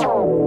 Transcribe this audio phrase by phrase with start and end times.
[0.00, 0.43] Oh.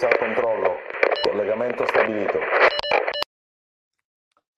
[0.00, 0.76] Sala controllo,
[1.28, 2.38] collegamento stabilito.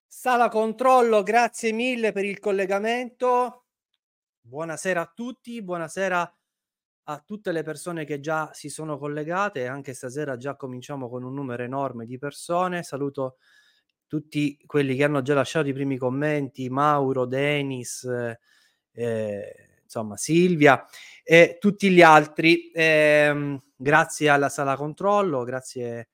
[0.07, 3.65] Sala controllo, grazie mille per il collegamento.
[4.41, 6.37] Buonasera a tutti, buonasera
[7.03, 11.35] a tutte le persone che già si sono collegate, anche stasera già cominciamo con un
[11.35, 12.85] numero enorme di persone.
[12.85, 13.39] Saluto
[14.07, 18.05] tutti quelli che hanno già lasciato i primi commenti, Mauro, Denis,
[18.93, 20.87] eh, insomma Silvia
[21.23, 22.71] e tutti gli altri.
[22.71, 26.09] Eh, grazie alla sala controllo, grazie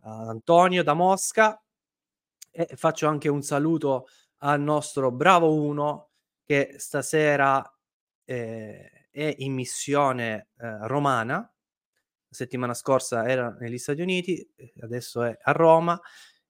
[0.00, 1.62] ad Antonio da Mosca
[2.50, 4.06] e faccio anche un saluto
[4.38, 6.08] al nostro Bravo 1
[6.44, 7.62] che stasera
[8.24, 11.36] eh, è in missione eh, romana.
[11.36, 14.46] La settimana scorsa era negli Stati Uniti,
[14.80, 15.98] adesso è a Roma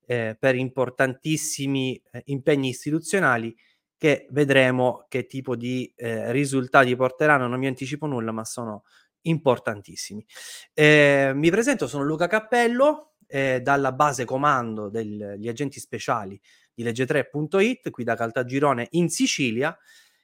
[0.06, 3.56] eh, per importantissimi eh, impegni istituzionali
[3.98, 7.48] che vedremo che tipo di eh, risultati porteranno.
[7.48, 8.84] Non mi anticipo nulla, ma sono
[9.22, 10.24] importantissimi.
[10.72, 16.40] Eh, mi presento, sono Luca Cappello, eh, dalla base comando degli agenti speciali
[16.72, 19.76] di legge3.it, qui da Caltagirone in Sicilia.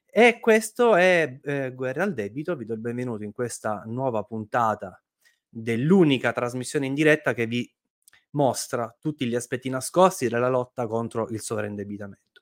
[0.07, 2.55] E questo è eh, Guerra al debito.
[2.55, 5.03] Vi do il benvenuto in questa nuova puntata
[5.49, 7.69] dell'unica trasmissione in diretta che vi
[8.31, 12.34] mostra tutti gli aspetti nascosti della lotta contro il sovraindebitamento.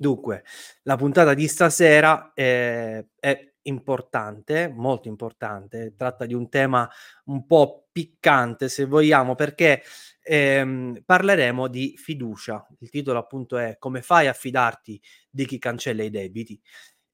[0.00, 0.44] Dunque,
[0.84, 6.88] la puntata di stasera è, è importante, molto importante, tratta di un tema
[7.24, 9.82] un po' piccante se vogliamo perché
[10.22, 12.64] ehm, parleremo di fiducia.
[12.78, 16.60] Il titolo appunto è Come fai a fidarti di chi cancella i debiti?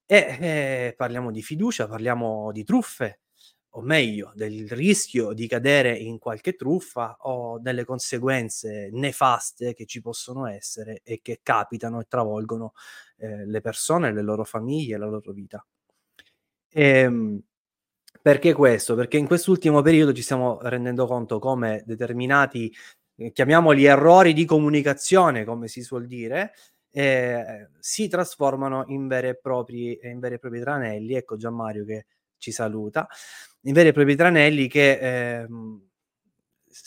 [0.06, 3.20] E eh, parliamo di fiducia, parliamo di truffe,
[3.76, 10.00] o meglio, del rischio di cadere in qualche truffa o delle conseguenze nefaste che ci
[10.00, 12.72] possono essere e che capitano e travolgono
[13.16, 15.64] eh, le persone, le loro famiglie, la loro vita.
[16.68, 17.40] E, ehm,
[18.22, 18.94] perché questo?
[18.94, 22.72] Perché in quest'ultimo periodo ci stiamo rendendo conto come determinati,
[23.16, 26.52] eh, chiamiamoli errori di comunicazione, come si suol dire,
[26.90, 29.98] eh, si trasformano in veri e propri,
[30.60, 31.14] tranelli.
[31.14, 32.06] Ecco Gianmario che
[32.44, 33.09] ci saluta
[33.62, 35.47] in veri e propri tranelli che eh,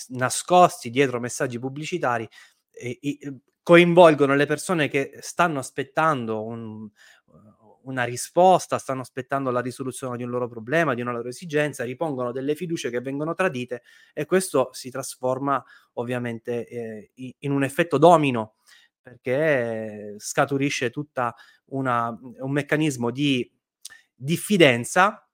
[0.09, 2.28] nascosti dietro messaggi pubblicitari
[2.72, 3.00] eh,
[3.63, 6.88] coinvolgono le persone che stanno aspettando un,
[7.81, 12.31] una risposta, stanno aspettando la risoluzione di un loro problema, di una loro esigenza, ripongono
[12.31, 13.81] delle fiducie che vengono tradite
[14.13, 15.62] e questo si trasforma
[15.94, 18.56] ovviamente eh, in un effetto domino
[19.01, 21.33] perché scaturisce tutta
[21.68, 23.50] una, un meccanismo di
[24.13, 25.26] diffidenza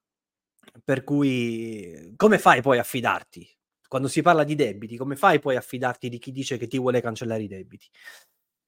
[0.82, 3.48] per cui come fai poi a fidarti?
[3.86, 6.78] Quando si parla di debiti, come fai poi a fidarti di chi dice che ti
[6.78, 7.88] vuole cancellare i debiti?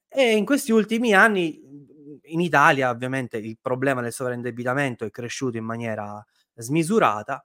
[0.08, 1.60] E in questi ultimi anni
[2.22, 6.24] in Italia ovviamente il problema del sovraindebitamento è cresciuto in maniera
[6.54, 7.44] smisurata.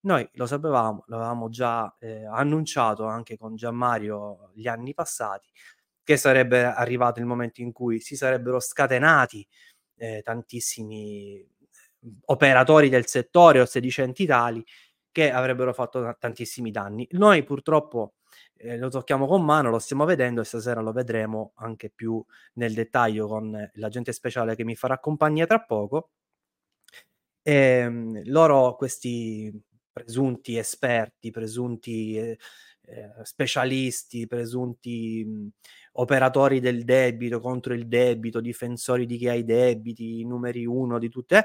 [0.00, 5.48] Noi lo sapevamo, l'avevamo già eh, annunciato anche con Gianmario gli anni passati,
[6.02, 9.46] che sarebbe arrivato il momento in cui si sarebbero scatenati
[9.96, 11.46] eh, tantissimi
[12.26, 14.64] operatori del settore o sedicenti tali
[15.10, 17.06] che avrebbero fatto tantissimi danni.
[17.12, 18.14] Noi purtroppo
[18.56, 22.72] eh, lo tocchiamo con mano, lo stiamo vedendo e stasera lo vedremo anche più nel
[22.74, 26.10] dettaglio con l'agente speciale che mi farà compagnia tra poco.
[27.44, 29.52] Ehm, loro, questi
[29.92, 32.38] presunti esperti, presunti eh,
[32.82, 35.48] eh, specialisti, presunti mh,
[35.92, 41.08] operatori del debito contro il debito, difensori di chi ha i debiti, numeri uno di
[41.08, 41.44] tutte,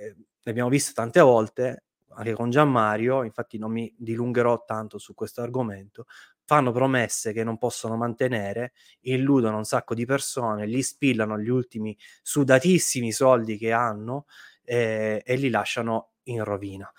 [0.00, 0.14] eh,
[0.44, 1.84] abbiamo visto tante volte
[2.16, 6.06] anche con Gianmario, infatti non mi dilungherò tanto su questo argomento,
[6.44, 11.96] fanno promesse che non possono mantenere, illudono un sacco di persone, gli spillano gli ultimi
[12.22, 14.26] sudatissimi soldi che hanno
[14.64, 16.90] eh, e li lasciano in rovina.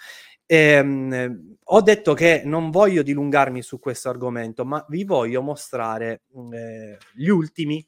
[0.46, 6.98] Ehm, ho detto che non voglio dilungarmi su questo argomento, ma vi voglio mostrare eh,
[7.14, 7.86] gli ultimi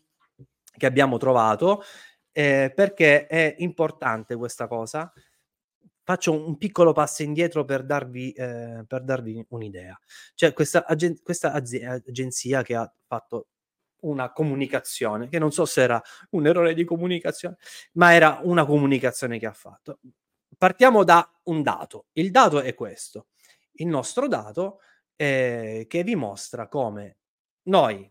[0.77, 1.83] che abbiamo trovato
[2.39, 5.11] eh, perché è importante questa cosa
[6.03, 9.99] faccio un piccolo passo indietro per darvi, eh, per darvi un'idea.
[10.35, 13.49] C'è questa, agen- questa azi- agenzia che ha fatto
[14.03, 17.57] una comunicazione, che non so se era un errore di comunicazione,
[17.93, 19.99] ma era una comunicazione che ha fatto.
[20.57, 22.05] Partiamo da un dato.
[22.13, 23.27] Il dato è questo.
[23.73, 24.79] Il nostro dato
[25.17, 27.17] eh, che vi mostra come
[27.63, 28.09] noi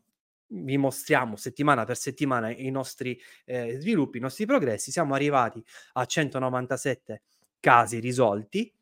[0.49, 4.91] vi mostriamo settimana per settimana i nostri eh, sviluppi, i nostri progressi.
[4.91, 5.63] Siamo arrivati
[5.95, 7.23] a 197
[7.61, 8.73] casi risolti,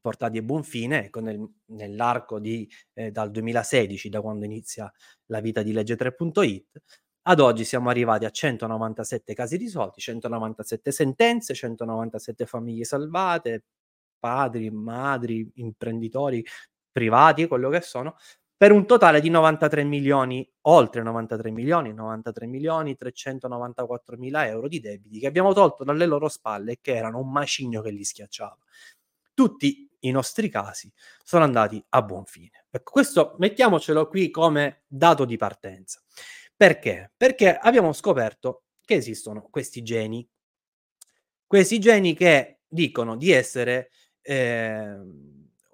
[0.00, 4.90] portati a buon fine, ecco, nel, nell'arco di, eh, dal 2016, da quando inizia
[5.26, 6.80] la vita di legge 3.it,
[7.24, 13.64] ad oggi siamo arrivati a 197 casi risolti, 197 sentenze, 197 famiglie salvate,
[14.18, 16.44] padri, madri, imprenditori
[16.90, 18.16] privati, quello che sono,
[18.62, 24.78] per un totale di 93 milioni, oltre 93 milioni, 93 milioni 394 mila euro di
[24.78, 28.58] debiti che abbiamo tolto dalle loro spalle e che erano un macigno che li schiacciava.
[29.34, 30.88] Tutti i nostri casi
[31.24, 32.66] sono andati a buon fine.
[32.70, 36.00] Ecco, questo mettiamocelo qui come dato di partenza.
[36.56, 37.10] Perché?
[37.16, 40.24] Perché abbiamo scoperto che esistono questi geni,
[41.48, 45.00] questi geni che dicono di essere eh,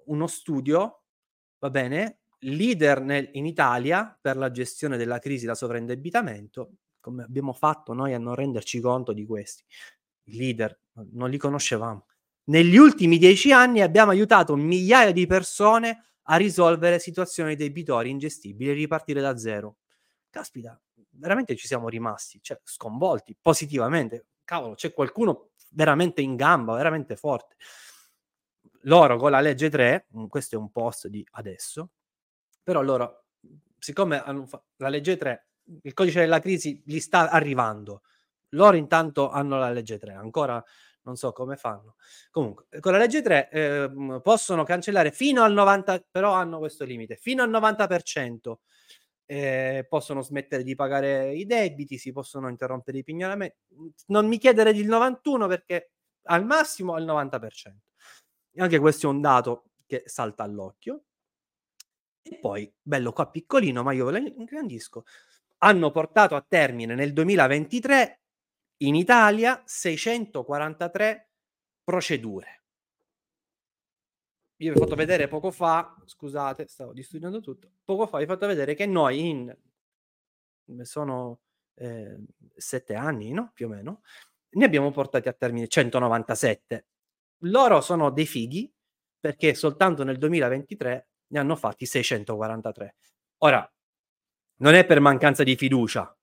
[0.05, 1.03] uno studio,
[1.59, 7.53] va bene, leader nel, in Italia per la gestione della crisi da sovraindebitamento, come abbiamo
[7.53, 9.63] fatto noi a non renderci conto di questi?
[10.23, 10.79] I leader
[11.11, 12.05] non li conoscevamo.
[12.45, 18.73] Negli ultimi dieci anni abbiamo aiutato migliaia di persone a risolvere situazioni debitori ingestibili e
[18.73, 19.77] ripartire da zero.
[20.29, 20.79] Caspita,
[21.11, 24.27] veramente ci siamo rimasti, cioè, sconvolti positivamente.
[24.43, 27.55] Cavolo, c'è qualcuno veramente in gamba, veramente forte.
[28.83, 31.89] Loro con la legge 3, questo è un post di adesso,
[32.69, 33.23] però loro,
[33.79, 35.47] siccome fa- la legge 3,
[35.81, 38.03] il codice della crisi gli sta arrivando,
[38.49, 40.63] loro intanto hanno la legge 3, ancora
[41.01, 41.95] non so come fanno.
[42.29, 47.15] Comunque, con la legge 3 eh, possono cancellare fino al 90%, però hanno questo limite,
[47.15, 48.59] fino al 90%.
[49.25, 53.57] Eh, possono smettere di pagare i debiti, si possono interrompere i pignoramenti.
[54.07, 55.93] Non mi chiedere il 91 perché
[56.25, 57.77] al massimo al 90%.
[58.57, 61.05] Anche questo è un dato che salta all'occhio.
[62.21, 65.05] E poi, bello qua piccolino, ma io ve lo ingrandisco,
[65.59, 68.21] hanno portato a termine nel 2023
[68.77, 71.29] in Italia 643
[71.83, 72.63] procedure.
[74.61, 78.27] Io vi ho fatto vedere poco fa, scusate, stavo distruggendo tutto, poco fa vi ho
[78.27, 79.57] fatto vedere che noi in,
[80.81, 81.39] sono
[81.75, 82.17] eh,
[82.55, 83.51] sette anni, no?
[83.53, 84.01] Più o meno,
[84.49, 86.85] ne abbiamo portati a termine 197.
[87.43, 88.71] Loro sono dei fighi
[89.19, 92.95] perché soltanto nel 2023 ne hanno fatti 643.
[93.39, 93.71] Ora,
[94.57, 96.15] non è per mancanza di fiducia,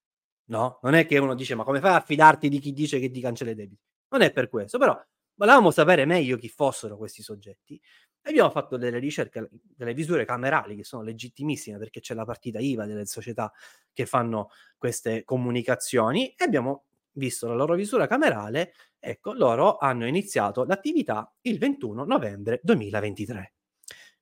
[0.47, 0.79] no?
[0.83, 3.21] Non è che uno dice, ma come fai a fidarti di chi dice che ti
[3.21, 3.83] cancella i debiti?
[4.09, 4.99] Non è per questo, però
[5.35, 7.81] volevamo sapere meglio chi fossero questi soggetti
[8.23, 12.59] e abbiamo fatto delle ricerche, delle visure camerali che sono legittimissime perché c'è la partita
[12.59, 13.53] IVA delle società
[13.93, 20.65] che fanno queste comunicazioni e abbiamo visto la loro visura camerale, ecco, loro hanno iniziato
[20.65, 23.55] l'attività il 21 novembre 2023.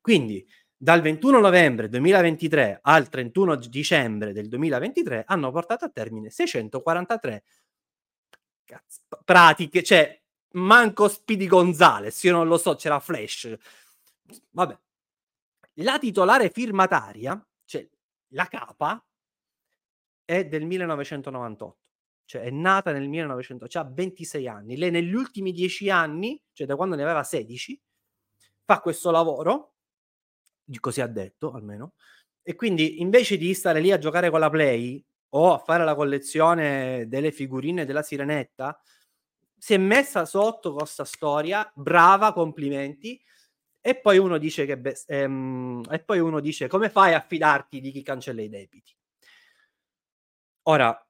[0.00, 0.46] Quindi
[0.84, 7.42] dal 21 novembre 2023 al 31 dicembre del 2023 hanno portato a termine 643
[8.64, 10.22] cazzo, pratiche, cioè
[10.56, 13.56] manco Speedy Gonzales, io non lo so, c'era Flash.
[14.50, 14.78] Vabbè.
[15.78, 17.88] La titolare firmataria, cioè
[18.34, 19.02] la capa,
[20.22, 21.78] è del 1998,
[22.26, 24.76] cioè è nata nel 1900, cioè ha 26 anni.
[24.76, 27.80] Lei negli ultimi 10 anni, cioè da quando ne aveva 16,
[28.66, 29.73] fa questo lavoro
[30.80, 31.94] così ha detto almeno.
[32.42, 35.94] E quindi invece di stare lì a giocare con la Play o a fare la
[35.94, 38.80] collezione delle figurine della Sirenetta,
[39.56, 43.20] si è messa sotto con questa storia, brava, complimenti.
[43.80, 47.80] E poi uno dice che be- ehm, e poi uno dice come fai a fidarti
[47.80, 48.96] di chi cancella i debiti?
[50.66, 51.06] Ora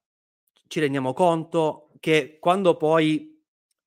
[0.67, 3.41] ci rendiamo conto che quando poi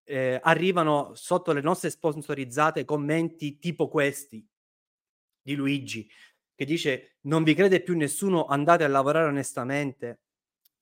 [0.03, 4.45] eh, arrivano sotto le nostre sponsorizzate commenti tipo questi
[5.47, 6.09] di Luigi
[6.53, 10.19] che dice non vi crede più nessuno, andate a lavorare onestamente,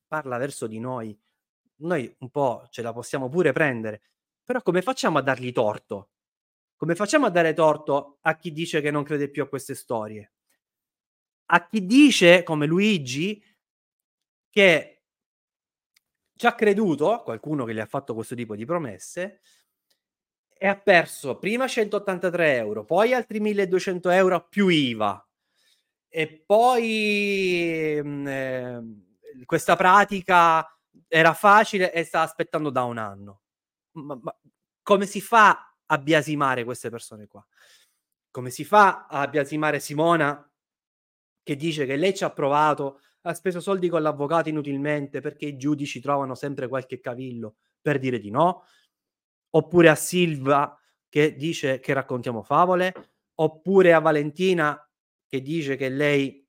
[0.07, 1.17] parla verso di noi.
[1.77, 4.01] Noi un po' ce la possiamo pure prendere,
[4.43, 6.09] però come facciamo a dargli torto?
[6.77, 10.31] Come facciamo a dare torto a chi dice che non crede più a queste storie?
[11.47, 13.43] A chi dice, come Luigi,
[14.49, 15.03] che
[16.35, 19.41] ci ha creduto, qualcuno che gli ha fatto questo tipo di promesse,
[20.65, 25.23] e ha perso prima 183 euro, poi altri 1200 euro più IVA,
[26.09, 28.81] e poi eh,
[29.45, 30.67] questa pratica
[31.07, 33.41] era facile e sta aspettando da un anno.
[33.91, 34.35] Ma, ma
[34.81, 37.45] come si fa a biasimare queste persone qua?
[38.31, 40.51] Come si fa a biasimare Simona
[41.43, 45.57] che dice che lei ci ha provato, ha speso soldi con l'avvocato inutilmente perché i
[45.57, 48.63] giudici trovano sempre qualche cavillo per dire di no?
[49.55, 52.93] Oppure a Silva che dice che raccontiamo favole?
[53.35, 54.79] Oppure a Valentina
[55.27, 56.45] che dice che lei,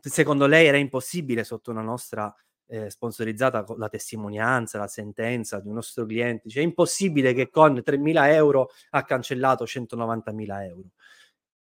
[0.00, 2.34] secondo lei era impossibile sotto una nostra
[2.66, 7.82] eh, sponsorizzata la testimonianza, la sentenza di un nostro cliente, cioè è impossibile che con
[7.84, 10.90] 3.000 euro ha cancellato 190.000 euro.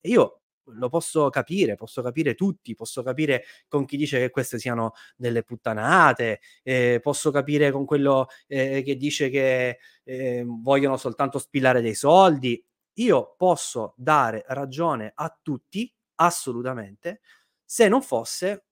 [0.01, 0.41] Io
[0.73, 5.43] lo posso capire, posso capire tutti, posso capire con chi dice che queste siano delle
[5.43, 11.95] puttanate, eh, posso capire con quello eh, che dice che eh, vogliono soltanto spillare dei
[11.95, 17.21] soldi, io posso dare ragione a tutti, assolutamente,
[17.63, 18.65] se non fosse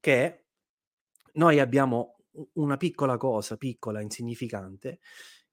[0.00, 0.44] che
[1.34, 2.16] noi abbiamo
[2.54, 5.00] una piccola cosa, piccola, insignificante,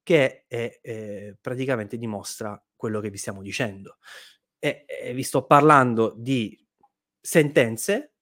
[0.03, 3.97] che è, eh, praticamente dimostra quello che vi stiamo dicendo.
[4.63, 6.55] E, e vi sto parlando di
[7.19, 8.13] sentenze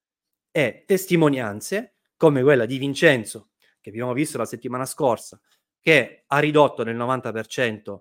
[0.51, 3.49] e testimonianze come quella di Vincenzo,
[3.81, 5.39] che abbiamo visto la settimana scorsa,
[5.81, 7.99] che ha ridotto nel 90%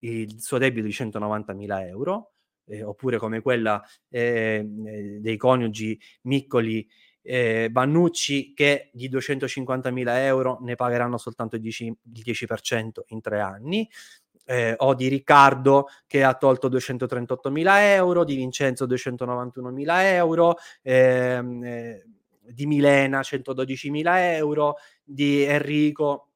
[0.00, 2.32] il suo debito di 190.000 euro,
[2.66, 6.86] eh, oppure come quella ehm, eh, dei coniugi Miccoli
[7.22, 13.40] eh, Bannucci che di 250.000 euro ne pagheranno soltanto il 10%, il 10% in tre
[13.40, 13.88] anni.
[14.48, 22.04] Eh, o di Riccardo che ha tolto 238.000 euro, di Vincenzo 291.000 euro, ehm, eh,
[22.42, 26.28] di Milena 112.000 euro, di Enrico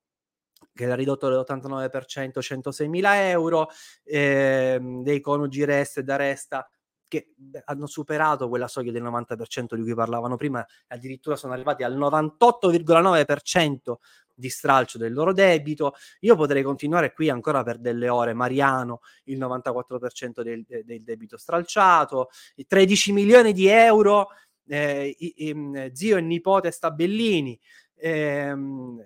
[0.75, 3.69] che l'ha ridotto dell'89%, 106.000 euro,
[4.05, 6.69] ehm, dei coniugi Resta e da Resta
[7.11, 11.99] che hanno superato quella soglia del 90% di cui parlavano prima, addirittura sono arrivati al
[11.99, 13.97] 98,9%
[14.33, 15.95] di stralcio del loro debito.
[16.21, 18.33] Io potrei continuare qui ancora per delle ore.
[18.33, 22.31] Mariano, il 94% del, del debito stralciato,
[22.67, 24.29] 13 milioni di euro,
[24.69, 27.59] eh, i, i, zio e nipote Stabellini.
[27.97, 29.05] Ehm,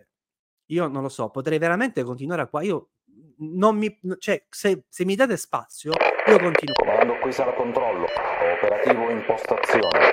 [0.66, 2.62] io non lo so, potrei veramente continuare qua.
[2.62, 2.90] Io
[3.38, 5.92] non mi, cioè, se, se mi date spazio,
[6.26, 6.75] io continuo.
[6.75, 8.07] Comando qui sarà controllo,
[8.57, 10.12] operativo impostazione.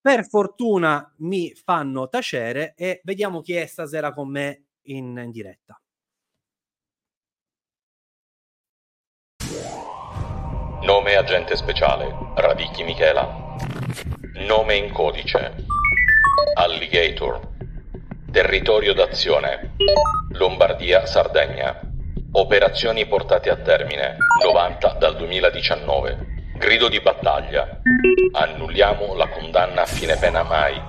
[0.00, 5.80] Per fortuna mi fanno tacere e vediamo chi è stasera con me in, in diretta.
[10.82, 13.54] Nome agente speciale, Radicchi Michela.
[14.46, 15.54] Nome in codice,
[16.54, 17.50] Alligator.
[18.32, 19.76] Territorio d'azione.
[20.32, 21.91] Lombardia-Sardegna.
[22.34, 24.16] Operazioni portate a termine.
[24.42, 26.54] 90 dal 2019.
[26.56, 27.82] Grido di battaglia.
[28.32, 30.80] Annulliamo la condanna a fine pena mai.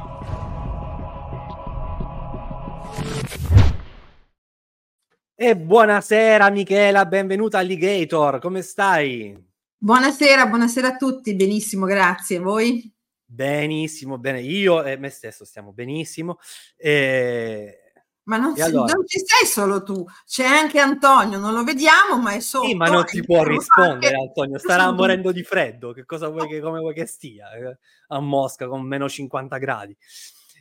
[5.36, 9.36] E buonasera Michela, benvenuta Alligator, come stai?
[9.78, 12.40] Buonasera, buonasera a tutti, benissimo, grazie.
[12.40, 12.90] Voi?
[13.26, 14.40] Benissimo, bene.
[14.40, 16.38] Io e me stesso stiamo benissimo.
[16.78, 17.83] E...
[18.25, 18.94] Ma non, allora...
[18.94, 22.68] non, ci sei solo tu, c'è anche Antonio, non lo vediamo, ma è solo.
[22.68, 24.27] Sì, ma non ci può rispondere anche...
[24.27, 25.92] Antonio, starà morendo di freddo.
[25.92, 27.77] Che cosa vuoi che, come vuoi che stia eh,
[28.08, 29.98] a Mosca con meno 50 gradi?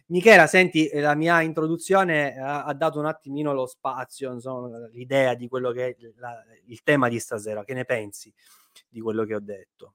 [0.06, 5.46] Michela, senti, la mia introduzione ha, ha dato un attimino lo spazio, insomma, l'idea di
[5.46, 7.64] quello che è la, il tema di stasera.
[7.64, 8.32] Che ne pensi
[8.88, 9.94] di quello che ho detto?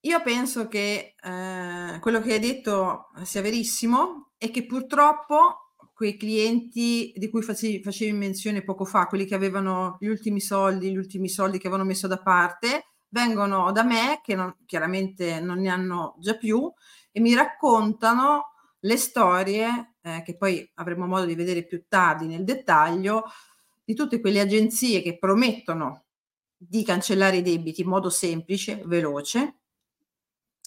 [0.00, 5.69] Io penso che eh, quello che hai detto sia verissimo e che purtroppo
[6.00, 10.96] quei clienti di cui facevi, menzione poco fa, quelli che avevano gli ultimi soldi, gli
[10.96, 15.68] ultimi soldi che avevano messo da parte, vengono da me, che non, chiaramente non ne
[15.68, 16.72] hanno già più,
[17.12, 22.44] e mi raccontano le storie, eh, che poi avremo modo di vedere più tardi nel
[22.44, 23.24] dettaglio,
[23.84, 26.04] di tutte quelle agenzie che promettono
[26.56, 29.56] di cancellare i debiti in modo semplice, veloce,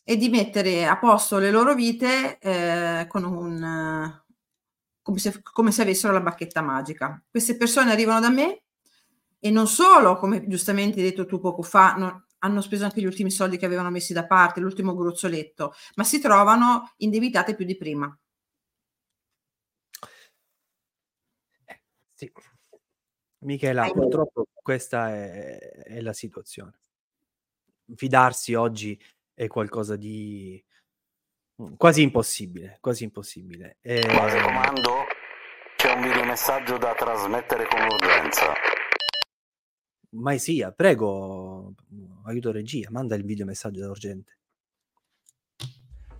[0.03, 4.21] e di mettere a posto le loro vite eh, con un,
[5.03, 7.21] come se, come se avessero la bacchetta magica.
[7.29, 8.63] Queste persone arrivano da me
[9.39, 13.05] e non solo, come giustamente hai detto tu poco fa, non, hanno speso anche gli
[13.05, 17.77] ultimi soldi che avevano messi da parte, l'ultimo gruzzoletto, ma si trovano indebitate più di
[17.77, 18.17] prima.
[21.65, 21.81] Eh,
[22.13, 22.31] sì.
[23.39, 26.79] Michela, purtroppo questa è, è, la situazione.
[27.95, 28.99] Fidarsi oggi
[29.33, 30.63] è qualcosa di
[31.77, 33.77] quasi impossibile, quasi impossibile.
[33.81, 34.01] E...
[34.01, 34.91] Base comando,
[35.75, 38.53] c'è un videomessaggio da trasmettere con urgenza.
[40.11, 41.73] Mai sia, prego,
[42.25, 44.37] aiuto regia, manda il videomessaggio urgente.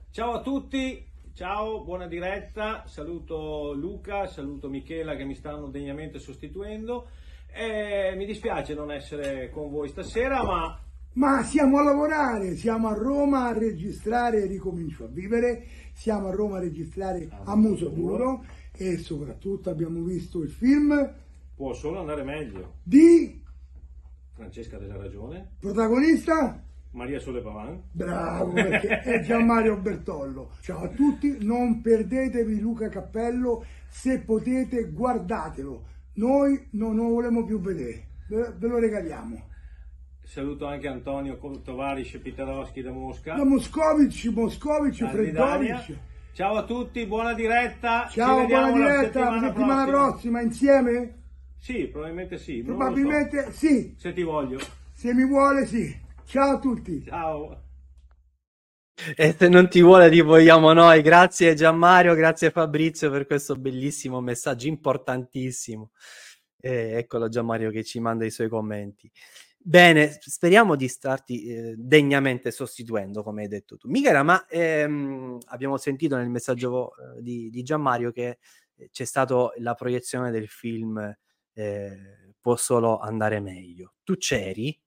[0.10, 7.10] Ciao a tutti, ciao, buona diretta, saluto Luca, saluto Michela che mi stanno degnamente sostituendo.
[7.52, 10.80] E mi dispiace non essere con voi stasera, ma...
[11.13, 16.58] Ma siamo a lavorare, siamo a Roma a registrare Ricomincio a vivere, siamo a Roma
[16.58, 21.13] a registrare a, a Muso Duro e soprattutto abbiamo visto il film...
[21.55, 22.77] Può solo andare meglio.
[22.82, 23.39] Di
[24.34, 25.51] Francesca della Ragione.
[25.60, 26.63] Protagonista?
[26.93, 27.79] Maria Sole Pavan.
[27.91, 30.53] Bravo, perché è Gianmario Bertollo.
[30.62, 35.86] Ciao a tutti, non perdetevi Luca Cappello, se potete guardatelo.
[36.13, 39.51] Noi non lo vogliamo più vedere, ve, ve lo regaliamo.
[40.25, 43.36] Saluto anche Antonio Tovaris Pitaroschi da Mosca.
[43.36, 45.98] Da Moscovici, Moscovici, Freddovic.
[46.34, 48.08] Ciao a tutti, buona diretta.
[48.10, 50.10] Ciao, buona diretta, la settimana, settimana prossima.
[50.10, 51.18] prossima insieme?
[51.60, 52.63] Sì, probabilmente sì.
[52.63, 53.51] Probabilmente so.
[53.51, 53.96] sì.
[53.98, 54.60] Se ti voglio.
[54.94, 55.96] Se mi vuole sì.
[56.25, 57.03] Ciao a tutti.
[57.06, 57.62] Ciao.
[59.15, 61.01] E se non ti vuole ti vogliamo noi.
[61.01, 65.92] Grazie Gianmario, grazie Fabrizio per questo bellissimo messaggio importantissimo.
[66.60, 69.12] Eh, eccolo Gianmario che ci manda i suoi commenti.
[69.65, 73.88] Bene, speriamo di starti eh, degnamente sostituendo, come hai detto tu.
[73.88, 78.39] Michela, ma ehm, abbiamo sentito nel messaggio eh, di, di Gianmario che
[78.76, 80.99] eh, c'è stata la proiezione del film
[81.54, 83.93] eh, può solo andare meglio.
[84.04, 84.78] Tu c'eri?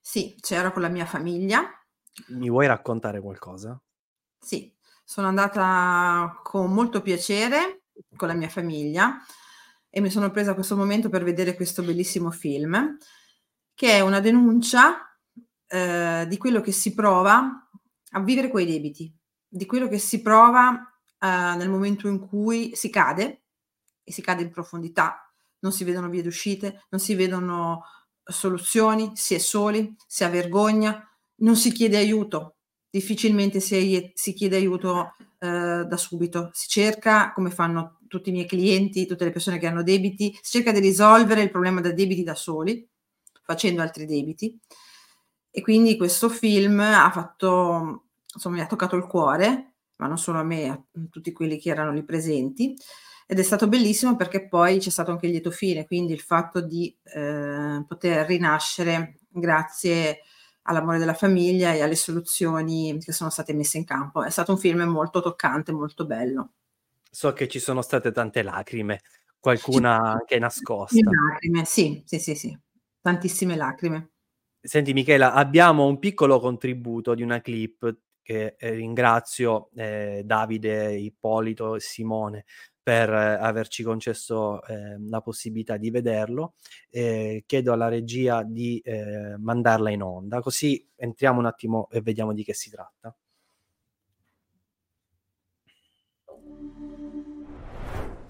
[0.00, 1.68] Sì, c'ero con la mia famiglia.
[2.28, 3.82] Mi vuoi raccontare qualcosa?
[4.38, 7.82] Sì, sono andata con molto piacere
[8.14, 9.16] con la mia famiglia
[9.90, 12.96] e mi sono presa questo momento per vedere questo bellissimo film
[13.82, 15.12] che è una denuncia
[15.66, 17.68] eh, di quello che si prova
[18.12, 19.12] a vivere quei debiti,
[19.48, 20.70] di quello che si prova
[21.18, 23.42] eh, nel momento in cui si cade
[24.04, 25.28] e si cade in profondità.
[25.62, 27.82] Non si vedono vie d'uscite, non si vedono
[28.22, 31.04] soluzioni, si è soli, si ha vergogna,
[31.38, 37.50] non si chiede aiuto, difficilmente si, si chiede aiuto eh, da subito, si cerca, come
[37.50, 41.42] fanno tutti i miei clienti, tutte le persone che hanno debiti, si cerca di risolvere
[41.42, 42.88] il problema dei debiti da soli,
[43.52, 44.58] facendo altri debiti.
[45.50, 50.38] E quindi questo film ha fatto, insomma, mi ha toccato il cuore, ma non solo
[50.38, 52.74] a me, a tutti quelli che erano lì presenti
[53.26, 56.60] ed è stato bellissimo perché poi c'è stato anche il lieto fine, quindi il fatto
[56.60, 60.20] di eh, poter rinascere grazie
[60.62, 64.22] all'amore della famiglia e alle soluzioni che sono state messe in campo.
[64.22, 66.52] È stato un film molto toccante, molto bello.
[67.10, 69.00] So che ci sono state tante lacrime,
[69.38, 70.10] qualcuna ci...
[70.10, 70.96] anche nascosta.
[71.00, 72.58] Lacrime, sì, sì, sì, sì,
[73.02, 74.12] tantissime lacrime.
[74.60, 81.74] Senti Michela, abbiamo un piccolo contributo di una clip che eh, ringrazio eh, Davide, Ippolito
[81.74, 82.44] e Simone
[82.82, 86.54] per averci concesso eh, la possibilità di vederlo.
[86.90, 92.32] Eh, chiedo alla regia di eh, mandarla in onda, così entriamo un attimo e vediamo
[92.32, 93.14] di che si tratta.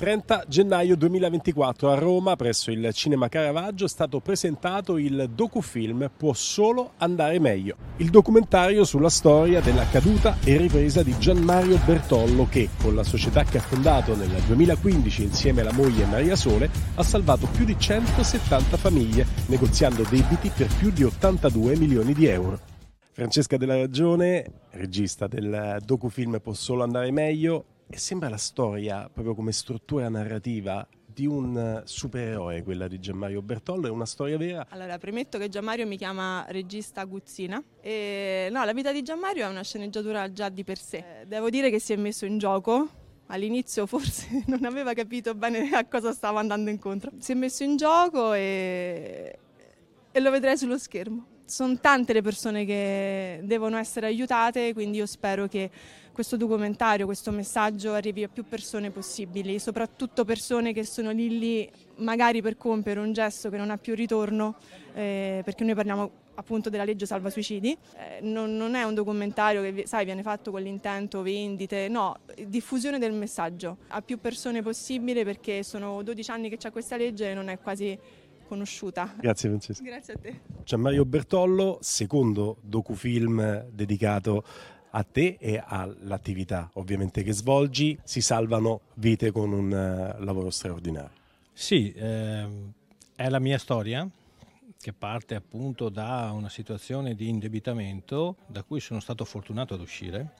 [0.02, 6.32] 30 gennaio 2024 a Roma, presso il Cinema Caravaggio, è stato presentato il docufilm Può
[6.32, 7.76] solo andare meglio.
[7.98, 13.44] Il documentario sulla storia della caduta e ripresa di Gianmario Bertollo che, con la società
[13.44, 18.76] che ha fondato nel 2015 insieme alla moglie Maria Sole, ha salvato più di 170
[18.76, 22.58] famiglie, negoziando debiti per più di 82 milioni di euro.
[23.12, 29.34] Francesca Della Ragione, regista del docufilm Può solo andare meglio, e sembra la storia, proprio
[29.34, 34.66] come struttura narrativa, di un supereroe, quella di Gianmario Bertollo, è una storia vera?
[34.70, 39.48] Allora, premetto che Gianmario mi chiama regista Guzzina e no, la vita di Gianmario è
[39.50, 40.96] una sceneggiatura già di per sé.
[41.20, 42.88] Eh, devo dire che si è messo in gioco,
[43.26, 47.10] all'inizio forse non aveva capito bene a cosa stava andando incontro.
[47.18, 49.38] Si è messo in gioco e,
[50.10, 51.26] e lo vedrei sullo schermo.
[51.44, 55.70] Sono tante le persone che devono essere aiutate, quindi io spero che
[56.12, 61.70] questo documentario, questo messaggio arrivi a più persone possibili, soprattutto persone che sono lì lì
[61.96, 64.56] magari per compiere un gesto che non ha più ritorno,
[64.94, 67.76] eh, perché noi parliamo appunto della legge salva suicidi.
[67.96, 72.98] Eh, non, non, è un documentario che sai, viene fatto con l'intento vendite, no, diffusione
[72.98, 77.34] del messaggio a più persone possibile perché sono 12 anni che c'è questa legge e
[77.34, 77.98] non è quasi
[78.46, 79.14] conosciuta.
[79.18, 79.82] Grazie Francesca.
[79.82, 80.40] Grazie a te.
[80.64, 84.44] Gianmario Bertollo, secondo docufilm dedicato
[84.94, 91.20] a te e all'attività ovviamente che svolgi, si salvano vite con un uh, lavoro straordinario.
[91.52, 92.46] Sì, eh,
[93.14, 94.08] è la mia storia
[94.80, 100.34] che parte appunto da una situazione di indebitamento da cui sono stato fortunato ad uscire,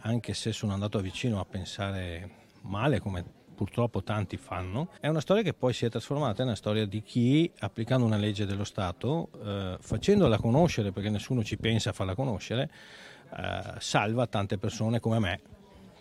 [0.00, 2.30] anche se sono andato vicino a pensare
[2.62, 6.56] male come purtroppo tanti fanno, è una storia che poi si è trasformata in una
[6.56, 11.90] storia di chi, applicando una legge dello Stato, eh, facendola conoscere, perché nessuno ci pensa
[11.90, 12.70] a farla conoscere,
[13.36, 15.40] eh, salva tante persone come me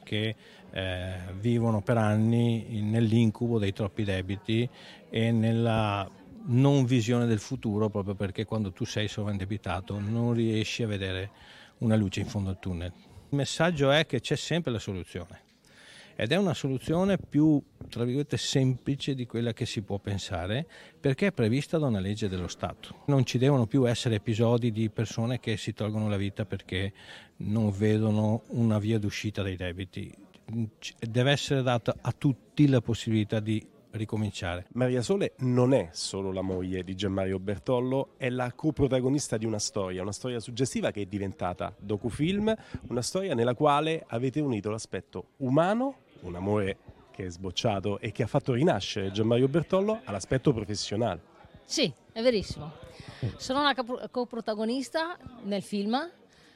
[0.03, 0.35] che
[0.71, 4.67] eh, vivono per anni nell'incubo dei troppi debiti
[5.09, 6.09] e nella
[6.45, 11.29] non visione del futuro, proprio perché quando tu sei sovrandebitato non riesci a vedere
[11.79, 12.91] una luce in fondo al tunnel.
[13.29, 15.42] Il messaggio è che c'è sempre la soluzione
[16.15, 20.65] ed è una soluzione più, tra virgolette, semplice di quella che si può pensare
[20.99, 23.01] perché è prevista da una legge dello Stato.
[23.05, 26.93] Non ci devono più essere episodi di persone che si tolgono la vita perché
[27.37, 30.13] non vedono una via d'uscita dai debiti.
[30.99, 33.65] Deve essere data a tutti la possibilità di
[33.97, 34.65] ricominciare.
[34.73, 39.59] Maria Sole non è solo la moglie di Gianmario Bertollo, è la coprotagonista di una
[39.59, 42.53] storia, una storia suggestiva che è diventata docufilm,
[42.87, 46.77] una storia nella quale avete unito l'aspetto umano, un amore
[47.11, 51.21] che è sbocciato e che ha fatto rinascere Gianmario Bertollo, all'aspetto professionale.
[51.63, 52.71] Sì, è verissimo.
[53.37, 53.75] Sono una
[54.09, 56.11] coprotagonista nel film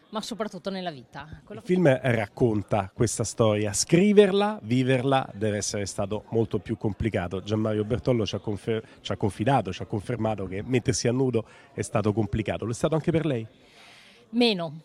[0.10, 1.42] ma soprattutto nella vita.
[1.44, 7.42] Quello Il film racconta questa storia, scriverla, viverla deve essere stato molto più complicato.
[7.42, 11.46] Gianmario Bertollo ci ha, confer- ci ha confidato, ci ha confermato che mettersi a nudo
[11.74, 12.66] è stato complicato.
[12.66, 13.46] Lo è stato anche per lei?
[14.30, 14.80] Meno,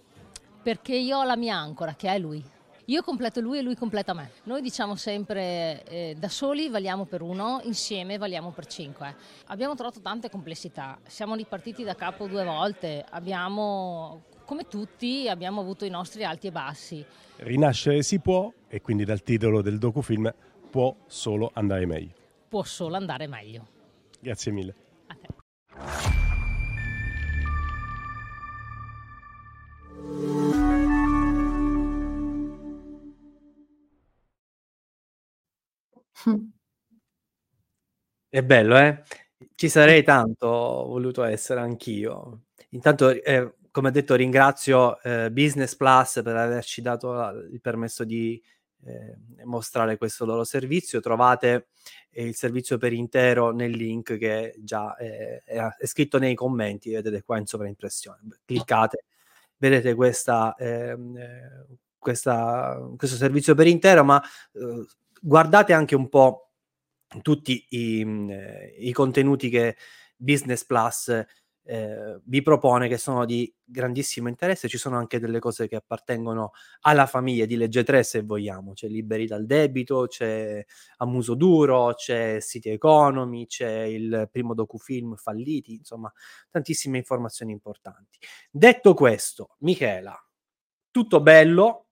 [0.63, 2.43] perché io ho la mia ancora, che è lui.
[2.87, 4.33] Io completo lui e lui completa me.
[4.45, 9.15] Noi diciamo sempre eh, da soli valiamo per uno, insieme valiamo per cinque.
[9.47, 15.85] Abbiamo trovato tante complessità, siamo ripartiti da capo due volte, abbiamo come tutti abbiamo avuto
[15.85, 17.05] i nostri alti e bassi.
[17.37, 20.33] Rinascere si può e quindi dal titolo del docufilm
[20.69, 22.15] può solo andare meglio.
[22.49, 23.67] Può solo andare meglio.
[24.21, 24.75] Grazie mille.
[38.29, 39.03] È bello, eh?
[39.55, 42.45] Ci sarei tanto voluto essere anch'io.
[42.71, 48.41] Intanto eh, come detto, ringrazio eh, Business Plus per averci dato il permesso di
[48.85, 51.01] eh, mostrare questo loro servizio.
[51.01, 51.69] Trovate
[52.11, 57.23] eh, il servizio per intero nel link che già è, è, scritto nei commenti, vedete
[57.23, 58.21] qua in sovraimpressione.
[58.45, 59.05] Cliccate,
[59.57, 61.67] vedete questa, ehm, eh,
[61.99, 64.87] questa, questo servizio per intero, ma eh,
[65.23, 66.51] guardate anche un po'
[67.23, 69.77] tutti i, eh, i contenuti che
[70.17, 71.25] Business Plus
[71.65, 74.69] eh, vi propone che sono di grandissimo interesse.
[74.69, 78.73] Ci sono anche delle cose che appartengono alla famiglia di Legge 3, se vogliamo.
[78.73, 80.65] C'è Liberi dal debito, c'è
[80.97, 86.13] A Muso Duro, c'è City Economy, c'è il primo docufilm Falliti, insomma,
[86.51, 88.19] tantissime informazioni importanti.
[88.51, 90.19] Detto questo, Michela,
[90.91, 91.87] tutto bello,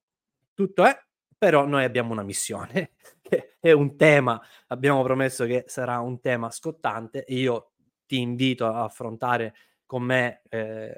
[0.53, 0.99] tutto è,
[1.40, 2.90] però noi abbiamo una missione,
[3.22, 7.70] che è un tema, abbiamo promesso che sarà un tema scottante e io
[8.05, 9.55] ti invito a affrontare
[9.87, 10.94] con me eh,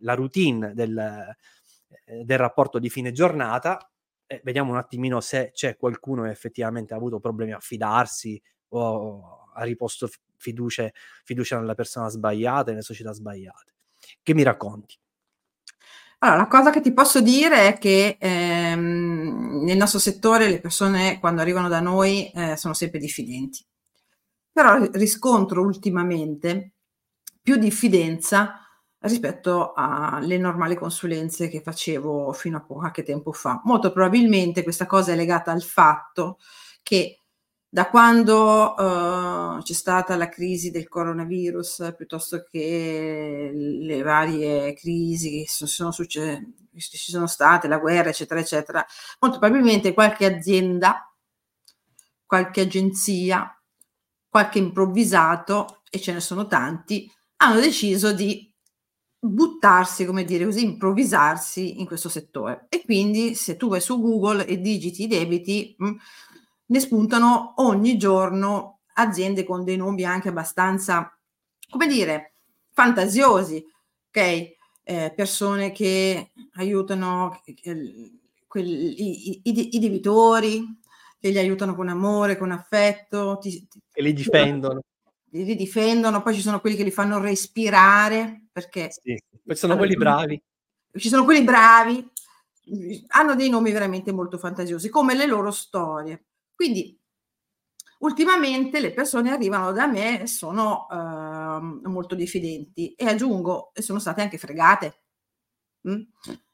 [0.00, 0.98] la routine del,
[2.04, 3.90] eh, del, rapporto di fine giornata
[4.26, 8.38] e vediamo un attimino se c'è qualcuno che effettivamente ha avuto problemi a fidarsi
[8.72, 10.86] o ha riposto fiducia,
[11.24, 13.72] fiducia nella persona sbagliata, nelle società sbagliate.
[14.22, 14.98] Che mi racconti?
[16.20, 21.20] Allora, la cosa che ti posso dire è che ehm, nel nostro settore le persone
[21.20, 23.64] quando arrivano da noi eh, sono sempre diffidenti
[24.58, 26.72] però riscontro ultimamente
[27.40, 28.60] più diffidenza
[29.00, 33.60] rispetto alle normali consulenze che facevo fino a qualche tempo fa.
[33.64, 36.38] Molto probabilmente questa cosa è legata al fatto
[36.82, 37.17] che
[37.68, 45.44] da quando uh, c'è stata la crisi del coronavirus, piuttosto che le varie crisi che
[45.48, 48.84] sono, successe, ci sono state, la guerra, eccetera, eccetera,
[49.20, 51.12] molto probabilmente qualche azienda,
[52.24, 53.52] qualche agenzia
[54.28, 58.46] qualche improvvisato, e ce ne sono tanti, hanno deciso di
[59.20, 62.66] buttarsi, come dire così, improvvisarsi in questo settore.
[62.68, 65.96] E quindi se tu vai su Google e digiti i debiti, mh, mm,
[66.70, 71.16] ne spuntano ogni giorno aziende con dei nomi anche abbastanza,
[71.68, 72.34] come dire,
[72.72, 73.64] fantasiosi.
[74.08, 74.56] ok?
[74.82, 78.12] Eh, persone che aiutano eh,
[78.46, 80.64] quelli, i, i, i, debitori,
[81.20, 83.38] che li aiutano con amore, con affetto.
[83.38, 84.82] Ti, ti, e li difendono.
[85.30, 88.88] Li, li, difendono, poi ci sono quelli che li fanno respirare, perché...
[88.90, 90.42] Sì, poi sono quelli bravi.
[90.94, 92.10] Ci sono quelli bravi,
[93.08, 96.24] hanno dei nomi veramente molto fantasiosi, come le loro storie.
[96.58, 96.98] Quindi
[98.00, 104.38] ultimamente le persone arrivano da me sono uh, molto diffidenti e aggiungo, sono state anche
[104.38, 105.02] fregate.
[105.88, 106.02] Mm?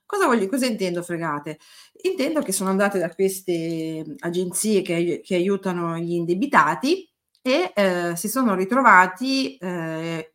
[0.05, 1.59] Cosa, voglio, cosa intendo fregate?
[2.03, 8.29] Intendo che sono andate da queste agenzie che, che aiutano gli indebitati e eh, si
[8.29, 10.35] sono ritrovati eh,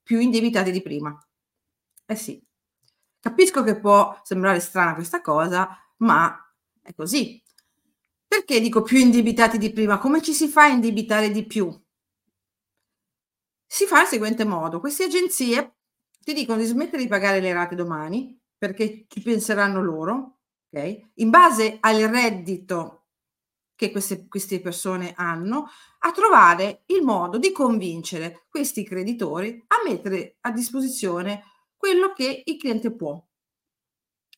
[0.00, 1.18] più indebitati di prima.
[2.06, 2.40] Eh sì,
[3.18, 6.38] capisco che può sembrare strana questa cosa, ma
[6.80, 7.42] è così.
[8.28, 9.98] Perché dico più indebitati di prima?
[9.98, 11.74] Come ci si fa a indebitare di più?
[13.66, 15.76] Si fa il seguente modo: queste agenzie
[16.20, 21.10] ti dicono di smettere di pagare le rate domani, perché ci penseranno loro, ok?
[21.14, 23.06] In base al reddito
[23.74, 25.68] che queste, queste persone hanno,
[26.00, 31.44] a trovare il modo di convincere questi creditori a mettere a disposizione
[31.76, 33.24] quello che il cliente può,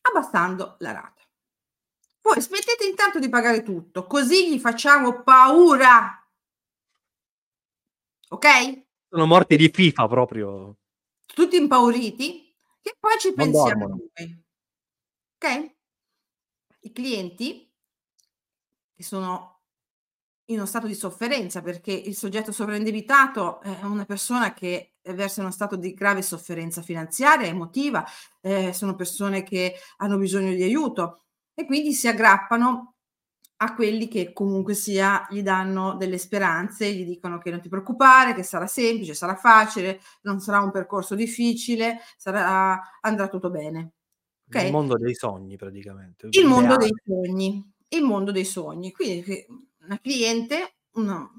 [0.01, 1.20] abbassando la rata.
[2.31, 6.25] Poi smettete intanto di pagare tutto, così gli facciamo paura.
[8.29, 8.83] Ok?
[9.09, 10.77] Sono morti di FIFA proprio.
[11.25, 14.43] Tutti impauriti che poi ci pensiamo noi.
[15.35, 15.75] Ok?
[16.79, 17.69] I clienti
[18.95, 19.63] che sono
[20.45, 25.47] in uno stato di sofferenza perché il soggetto sovraindebitato è una persona che versa in
[25.47, 28.05] uno stato di grave sofferenza finanziaria, emotiva,
[28.39, 31.17] eh, sono persone che hanno bisogno di aiuto
[31.53, 32.95] e quindi si aggrappano
[33.63, 38.33] a quelli che comunque sia gli danno delle speranze, gli dicono che non ti preoccupare,
[38.33, 43.91] che sarà semplice, sarà facile, non sarà un percorso difficile, sarà, andrà tutto bene.
[44.47, 44.65] Okay?
[44.65, 46.27] Il mondo dei sogni praticamente.
[46.31, 48.91] Il mondo dei sogni, il mondo dei sogni.
[48.91, 49.45] Quindi
[49.83, 51.29] una cliente, una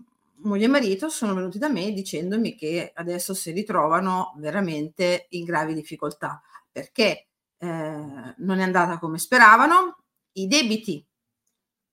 [0.45, 5.75] moglie e marito sono venuti da me dicendomi che adesso si ritrovano veramente in gravi
[5.75, 7.27] difficoltà perché
[7.59, 10.02] eh, non è andata come speravano,
[10.33, 11.05] i debiti.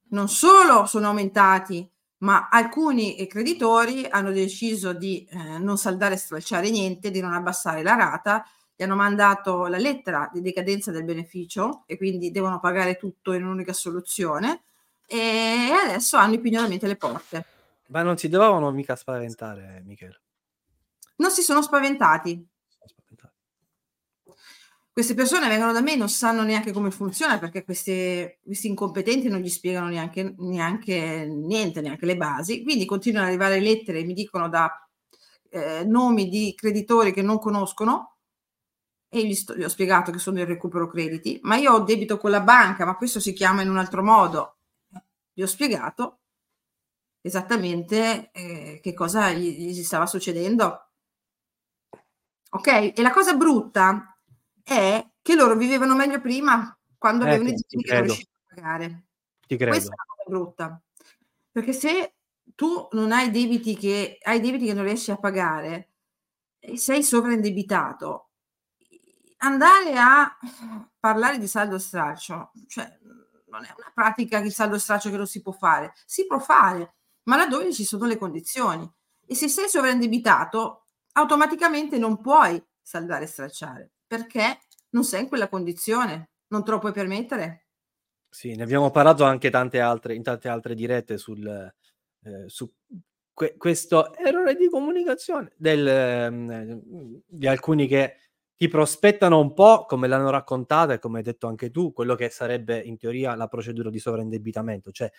[0.10, 1.88] Non solo sono aumentati,
[2.19, 7.84] ma alcuni creditori hanno deciso di eh, non saldare e stralciare niente, di non abbassare
[7.84, 8.43] la rata,
[8.75, 13.43] gli hanno mandato la lettera di decadenza del beneficio e quindi devono pagare tutto in
[13.43, 14.63] un'unica soluzione.
[15.06, 17.45] E adesso hanno i pignolamente le porte.
[17.88, 20.21] Ma non si dovevano mica spaventare, Michele?
[21.17, 22.47] Non si sono spaventati
[25.00, 29.30] queste persone vengono da me e non sanno neanche come funziona perché questi, questi incompetenti
[29.30, 32.64] non gli spiegano neanche, neanche, niente, neanche le basi.
[32.64, 34.70] Quindi continuano ad arrivare lettere e mi dicono da
[35.52, 38.18] eh, nomi di creditori che non conoscono
[39.08, 42.18] e gli, sto, gli, ho spiegato che sono il recupero crediti, ma io ho debito
[42.18, 44.58] con la banca, ma questo si chiama in un altro modo.
[45.32, 46.20] Gli ho spiegato
[47.22, 50.90] esattamente eh, che cosa gli, gli stava succedendo.
[52.50, 54.09] Ok, e la cosa brutta
[54.70, 58.54] è che loro vivevano meglio prima quando ecco, avevano i debiti che non riuscivano a
[58.54, 59.04] pagare.
[59.48, 59.72] Ti credo.
[59.72, 60.82] Questa è una cosa brutta.
[61.52, 62.14] Perché se
[62.56, 65.90] tu non hai debiti che hai debiti che non riesci a pagare
[66.60, 68.30] e sei sovraindebitato,
[69.38, 70.38] andare a
[71.00, 72.98] parlare di saldo straccio, cioè
[73.48, 76.96] non è una pratica il saldo straccio che non si può fare, si può fare,
[77.24, 78.90] ma laddove ci sono le condizioni.
[79.26, 84.58] E se sei sovraindebitato, automaticamente non puoi saldare e stracciare perché
[84.89, 87.67] non sei in quella condizione, non te lo puoi permettere.
[88.28, 92.72] Sì, ne abbiamo parlato anche tante altre, in tante altre dirette sul, eh, su
[93.32, 98.17] que- questo errore di comunicazione del, eh, di alcuni che
[98.56, 102.30] ti prospettano un po' come l'hanno raccontata e come hai detto anche tu, quello che
[102.30, 105.10] sarebbe in teoria la procedura di sovraindebitamento, cioè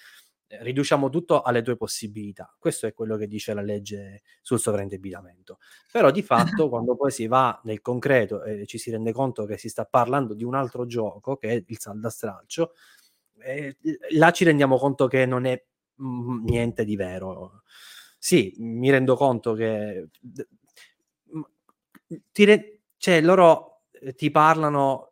[0.58, 2.54] riduciamo tutto alle tue possibilità.
[2.58, 5.58] Questo è quello che dice la legge sul sovraindebitamento.
[5.90, 9.56] Però di fatto quando poi si va nel concreto e ci si rende conto che
[9.56, 12.72] si sta parlando di un altro gioco che è il salda stralcio,
[13.38, 13.76] eh,
[14.10, 15.62] là ci rendiamo conto che non è
[15.94, 17.62] mh, mm, niente di vero.
[18.18, 20.08] Sì, mi rendo conto che
[22.34, 25.06] re- cioè, loro eh, ti parlano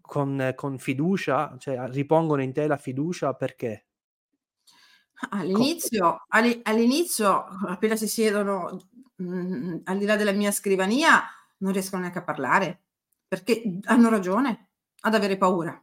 [0.00, 3.89] con, con, fiducia, cioè ripongono in te la fiducia perché?
[5.28, 11.22] All'inizio, all'inizio, appena si siedono mh, mm, al di là della mia scrivania,
[11.58, 12.84] non riescono neanche a parlare
[13.28, 14.70] perché hanno ragione
[15.02, 15.80] ad avere paura.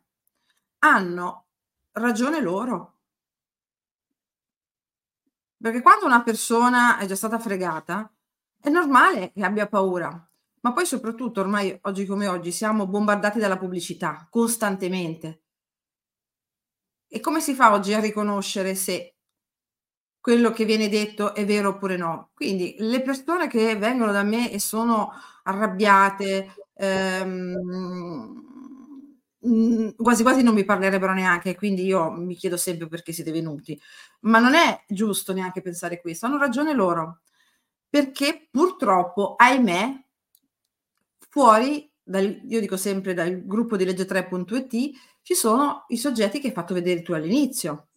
[0.80, 1.46] Hanno
[1.94, 2.96] ragione loro.
[5.58, 8.12] Perché quando una persona è già stata fregata,
[8.60, 10.22] è normale che abbia paura.
[10.62, 15.44] ma poi soprattutto ormai oggi come oggi siamo bombardati dalla pubblicità costantemente.
[17.08, 19.17] E come si fa oggi a riconoscere se
[20.28, 22.32] quello che viene detto è vero oppure no?
[22.34, 25.10] Quindi le persone che vengono da me e sono
[25.44, 27.54] arrabbiate, ehm,
[29.40, 33.80] mhmm, quasi quasi non mi parlerebbero neanche, quindi io mi chiedo sempre perché siete venuti.
[34.24, 37.22] Ma non è giusto neanche pensare questo, hanno ragione loro.
[37.90, 40.04] Perché purtroppo, ahimè,
[41.30, 46.54] fuori dal, io dico sempre dal gruppo di legge3.it ci sono i soggetti che hai
[46.54, 47.88] fatto vedere tu all'inizio,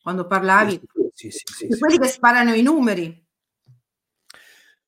[0.00, 0.80] quando parlavi
[1.22, 3.26] Sì, sì, sì, di quelli che sparano i numeri.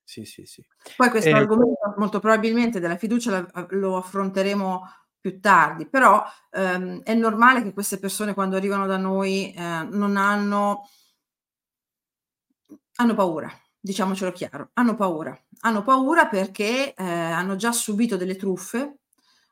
[0.03, 0.63] sì, sì, sì.
[0.95, 4.81] Poi questo Eh, argomento molto probabilmente della fiducia la- lo affronteremo
[5.19, 9.59] più tardi, però ehm, è normale che queste persone quando arrivano da noi eh,
[9.91, 10.83] non hanno,
[12.95, 15.37] hanno paura, diciamocelo chiaro, hanno paura.
[15.61, 18.99] Hanno paura perché eh, hanno già subito delle truffe,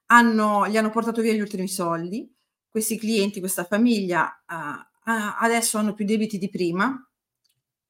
[0.08, 2.32] hanno, gli hanno portato via gli ultimi soldi,
[2.70, 7.08] questi clienti, questa famiglia eh, adesso hanno più debiti di prima,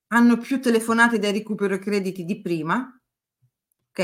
[0.08, 2.99] hanno più telefonate da recupero crediti di prima,
[3.89, 3.99] ok?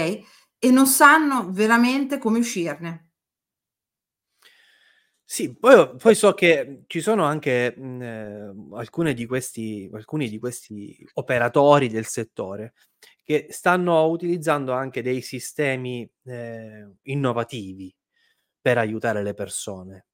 [0.59, 3.09] E non sanno veramente come uscirne.
[5.31, 10.39] Sì, poi, poi so che ci sono anche mh, eh, alcune di questi, alcuni di
[10.39, 12.73] questi operatori del settore
[13.23, 17.95] che stanno utilizzando anche dei sistemi eh, innovativi
[18.59, 20.07] per aiutare le persone.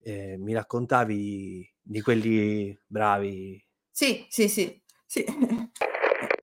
[0.00, 3.62] Eh, mi raccontavi di, quelli bravi.
[3.90, 5.24] Sì, sì, sì, sì.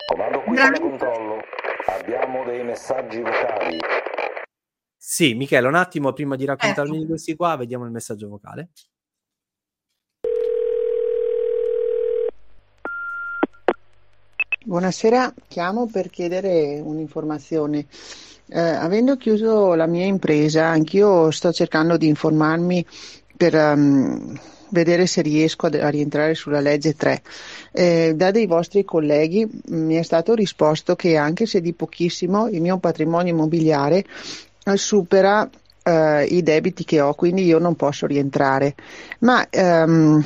[0.06, 1.40] Comando qui sala controllo.
[1.88, 3.80] Abbiamo dei messaggi vocali.
[4.96, 7.04] Sì, Michele, un attimo prima di raccontarmi Certo.
[7.04, 8.70] di questi qua, vediamo il messaggio vocale.
[14.64, 17.88] Buonasera, chiamo per chiedere un'informazione.
[18.48, 22.86] Eh, avendo chiuso la mia impresa, anch'io sto cercando di informarmi
[23.36, 24.40] per ehm,
[24.72, 27.22] vedere se riesco a, rientrare sulla legge 3.
[27.72, 32.62] Eh, da dei vostri colleghi mi è stato risposto che anche se di pochissimo il
[32.62, 34.06] mio patrimonio immobiliare
[34.76, 35.50] supera
[35.84, 38.76] eh, i debiti che ho, quindi io non posso rientrare.
[39.20, 40.24] Ma ehm,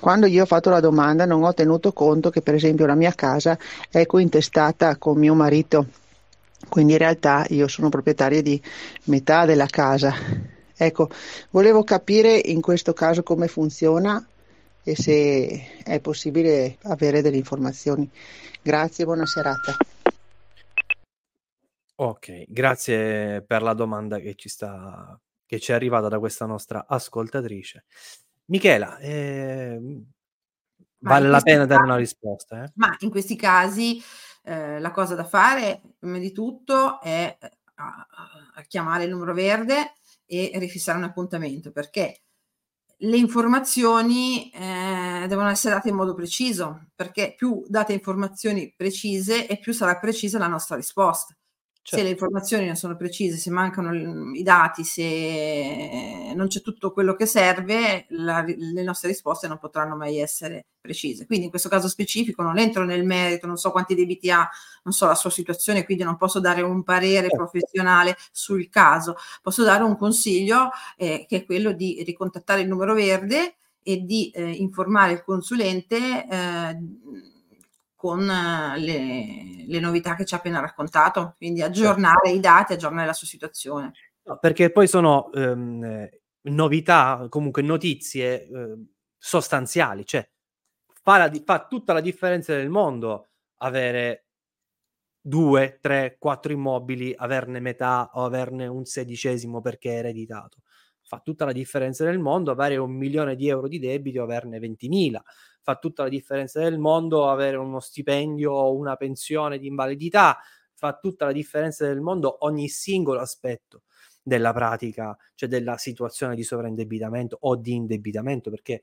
[0.00, 3.12] quando io ho fatto la domanda non ho tenuto conto che per esempio la mia
[3.12, 3.56] casa
[3.90, 5.86] è cointestata con mio marito,
[6.68, 8.60] quindi in realtà io sono proprietaria di
[9.04, 10.12] metà della casa.
[10.84, 11.08] Ecco,
[11.50, 14.26] volevo capire in questo caso come funziona
[14.82, 18.10] e se è possibile avere delle informazioni.
[18.60, 19.76] Grazie, buona serata.
[21.94, 25.16] Ok, grazie per la domanda che ci sta,
[25.46, 27.84] che ci è arrivata da questa nostra ascoltatrice.
[28.46, 28.98] Michela,
[30.98, 32.72] Ma vale la pena dare una risposta, eh?
[32.74, 34.02] Ma in questi casi
[34.42, 38.06] eh, la cosa da fare, prima di tutto, è eh, a-
[38.54, 39.92] a chiamare il numero verde
[40.32, 42.22] e rifissare un appuntamento, perché
[43.04, 49.58] le informazioni eh, devono essere date in modo preciso, perché più date informazioni precise e
[49.58, 51.36] più sarà precisa la nostra risposta.
[51.84, 52.24] Se le Certo.
[52.24, 53.92] informazioni non sono precise, se mancano
[54.34, 59.96] i dati, se non c'è tutto quello che serve, la- le nostre risposte non potranno
[59.96, 61.26] mai essere precise.
[61.26, 64.48] Quindi in questo caso specifico non entro nel merito, non so quanti debiti ha,
[64.84, 67.36] non so la sua situazione, quindi non posso dare un parere Certo.
[67.36, 69.16] professionale sul caso.
[69.42, 74.30] Posso dare un consiglio eh, che è quello di ricontattare il numero verde e di
[74.30, 75.96] eh, informare il consulente
[76.30, 76.78] eh,
[78.02, 83.06] con eh, le, le novità che ci ha appena raccontato, quindi aggiornare i dati, aggiornare
[83.06, 83.92] la sua situazione.
[84.24, 88.86] No, perché poi sono ehm, eh, novità, comunque notizie eh,
[89.16, 90.28] sostanziali, cioè
[91.00, 94.26] fa, la fa tutta la differenza del mondo avere
[95.20, 100.61] due, tre, quattro immobili, averne metà o averne un sedicesimo perché è ereditato.
[101.12, 104.58] Fa tutta la differenza del mondo avere un milione di euro di debiti o averne
[104.58, 105.20] 20.000.
[105.60, 110.38] Fa tutta la differenza del mondo avere uno stipendio o una pensione di invalidità.
[110.72, 113.82] Fa tutta la differenza del mondo ogni singolo aspetto
[114.22, 118.82] della pratica, cioè della situazione di sovraindebitamento o di indebitamento, perché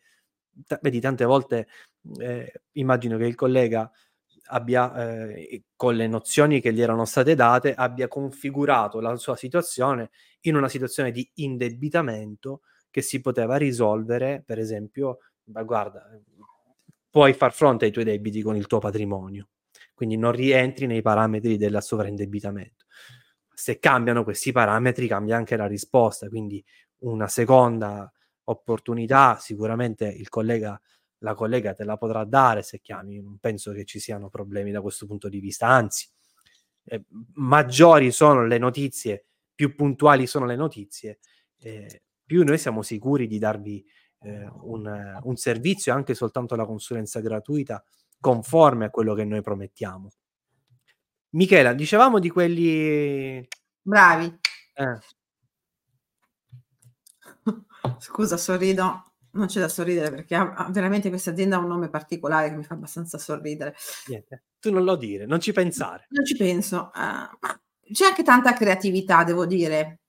[0.67, 1.67] t- vedi tante volte
[2.19, 3.91] eh, immagino che il collega
[4.49, 10.09] abbia eh, con le nozioni che gli erano state date abbia configurato la sua situazione
[10.41, 16.09] in una situazione di indebitamento che si poteva risolvere per esempio ma guarda
[17.09, 19.49] puoi far fronte ai tuoi debiti con il tuo patrimonio
[19.93, 22.85] quindi non rientri nei parametri del sovraindebitamento
[23.53, 26.63] se cambiano questi parametri cambia anche la risposta quindi
[26.99, 28.11] una seconda
[28.45, 30.79] opportunità sicuramente il collega
[31.20, 34.82] la collega te la potrà dare se chiami, non penso che ci siano problemi da
[34.82, 36.07] questo punto di vista, anzi,
[36.86, 37.03] eh,
[37.34, 41.20] maggiori sono le notizie, più puntuali sono le notizie,
[41.59, 43.86] eh, più noi siamo sicuri di darvi
[44.22, 47.84] eh, un, un servizio, anche soltanto la consulenza gratuita,
[48.20, 50.11] conforme a quello che noi promettiamo.
[51.32, 53.47] Michela, dicevamo di quelli
[53.82, 54.39] bravi.
[54.74, 54.99] Eh.
[57.99, 59.09] Scusa, sorrido.
[59.32, 62.63] Non c'è da sorridere perché ha, veramente questa azienda ha un nome particolare che mi
[62.63, 63.75] fa abbastanza sorridere.
[64.07, 66.07] Niente, tu non lo dire, non ci pensare.
[66.09, 66.91] Non ci penso.
[66.93, 67.61] Uh, ma
[67.91, 70.01] c'è anche tanta creatività, devo dire,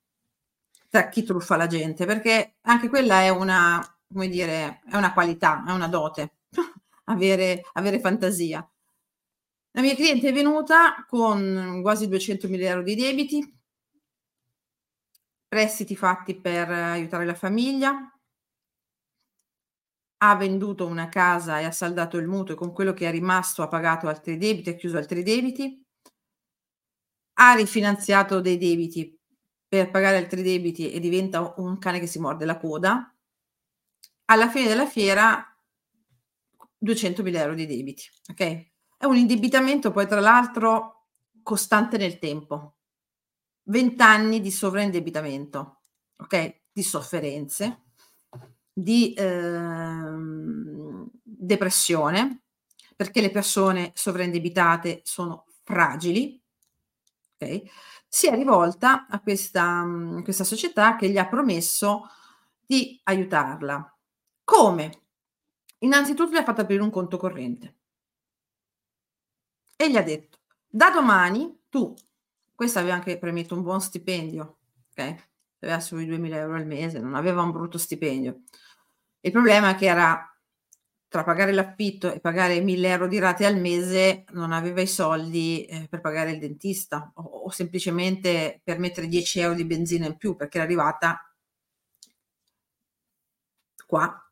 [0.88, 3.80] tra chi truffa la gente, perché anche quella è una,
[4.12, 6.38] come dire, è una qualità, è una dote,
[7.04, 8.68] avere, avere fantasia.
[9.72, 13.58] La mia cliente è venuta con quasi 200.000 euro di debiti,
[15.46, 18.09] prestiti fatti per aiutare la famiglia,
[20.22, 23.62] ha venduto una casa e ha saldato il mutuo e con quello che è rimasto
[23.62, 25.82] ha pagato altri debiti, ha chiuso altri debiti,
[27.34, 29.18] ha rifinanziato dei debiti
[29.66, 33.14] per pagare altri debiti e diventa un cane che si morde la coda.
[34.26, 35.44] Alla fine della fiera
[36.84, 38.40] 200.000 euro di debiti, ok?
[38.98, 41.06] È un indebitamento poi tra l'altro
[41.42, 42.76] costante nel tempo,
[43.64, 45.82] 20 anni di sovraindebitamento,
[46.16, 46.60] ok?
[46.72, 47.89] Di sofferenze,
[48.72, 52.42] di ehm, depressione,
[52.96, 56.40] perché le persone sovraindebitate sono fragili,
[57.38, 57.62] ok?
[58.08, 59.84] Si è rivolta a questa,
[60.22, 62.06] questa società che gli ha promesso
[62.66, 63.96] di aiutarla.
[64.44, 65.02] Come?
[65.78, 67.76] Innanzitutto gli ha fatto aprire un conto corrente
[69.76, 71.94] e gli ha detto, da domani tu
[72.54, 74.58] questa aveva anche premesso un buon stipendio,
[74.90, 75.29] ok?
[75.60, 78.42] Aveva sui 2.000 euro al mese, non aveva un brutto stipendio.
[79.20, 80.24] Il problema è che era
[81.10, 85.64] tra pagare l'affitto e pagare 1.000 euro di rate al mese, non aveva i soldi
[85.64, 90.16] eh, per pagare il dentista o, o, semplicemente per mettere 10 euro di benzina in
[90.16, 91.34] più perché era arrivata
[93.86, 94.24] qua.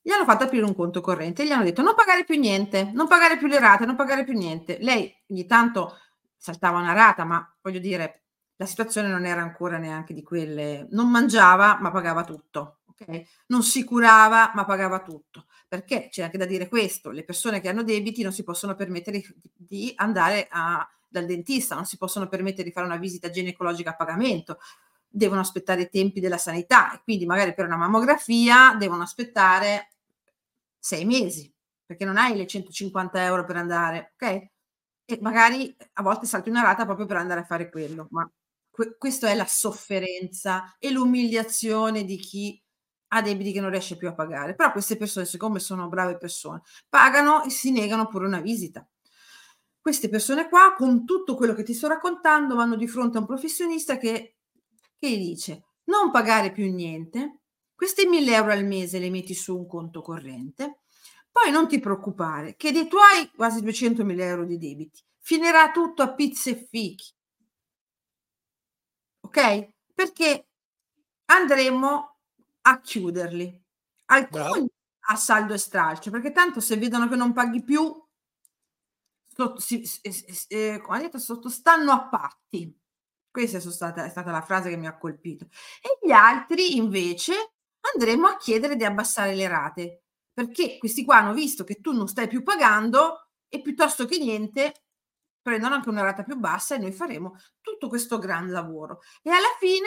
[0.00, 2.90] Gli hanno fatto aprire un conto corrente e gli hanno detto non pagare più niente,
[2.94, 4.78] non pagare più le rate, non pagare più niente.
[4.80, 5.98] Lei ogni tanto
[6.34, 8.25] saltava una rata, ma voglio dire,
[8.56, 13.26] la situazione non era ancora neanche di quelle, non mangiava ma pagava tutto, okay?
[13.46, 17.68] non si curava ma pagava tutto, perché c'è anche da dire questo, le persone che
[17.68, 19.22] hanno debiti non si possono permettere
[19.54, 23.96] di andare a, dal dentista, non si possono permettere di fare una visita ginecologica a
[23.96, 24.58] pagamento,
[25.08, 29.90] devono aspettare i tempi della sanità e quindi magari per una mammografia devono aspettare
[30.78, 31.52] sei mesi,
[31.84, 34.50] perché non hai le 150 euro per andare, ok?
[35.08, 38.28] e magari a volte salti una rata proprio per andare a fare quello, ma
[38.76, 42.62] que- questa è la sofferenza e l'umiliazione di chi
[43.08, 44.54] ha debiti che non riesce più a pagare.
[44.54, 48.86] Però queste persone, siccome sono brave persone, pagano e si negano pure una visita.
[49.80, 53.26] Queste persone qua, con tutto quello che ti sto raccontando, vanno di fronte a un
[53.26, 54.36] professionista che,
[54.98, 57.40] che gli dice non pagare più niente,
[57.74, 60.80] questi 1000 euro al mese li metti su un conto corrente,
[61.30, 66.12] poi non ti preoccupare che dei tuoi quasi 200.000 euro di debiti finirà tutto a
[66.12, 67.15] pizze e fichi.
[69.36, 69.68] Ok?
[69.92, 70.48] Perché
[71.26, 72.20] andremo
[72.62, 73.64] a chiuderli.
[74.06, 74.66] Alcuni Bravo.
[75.08, 77.92] a saldo e stralcio, perché tanto se vedono che non paghi più,
[79.26, 79.84] sotto, si,
[80.48, 82.74] eh, come detto, sottostanno a patti.
[83.30, 85.48] Questa è stata, è stata la frase che mi ha colpito.
[85.82, 87.34] E gli altri invece
[87.92, 92.08] andremo a chiedere di abbassare le rate perché questi qua hanno visto che tu non
[92.08, 94.85] stai più pagando e piuttosto che niente
[95.46, 99.54] prendono anche una rata più bassa e noi faremo tutto questo gran lavoro e alla
[99.60, 99.86] fine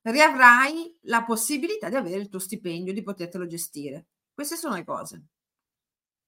[0.00, 4.06] riavrai la possibilità di avere il tuo stipendio, di potertelo gestire.
[4.32, 5.24] Queste sono le cose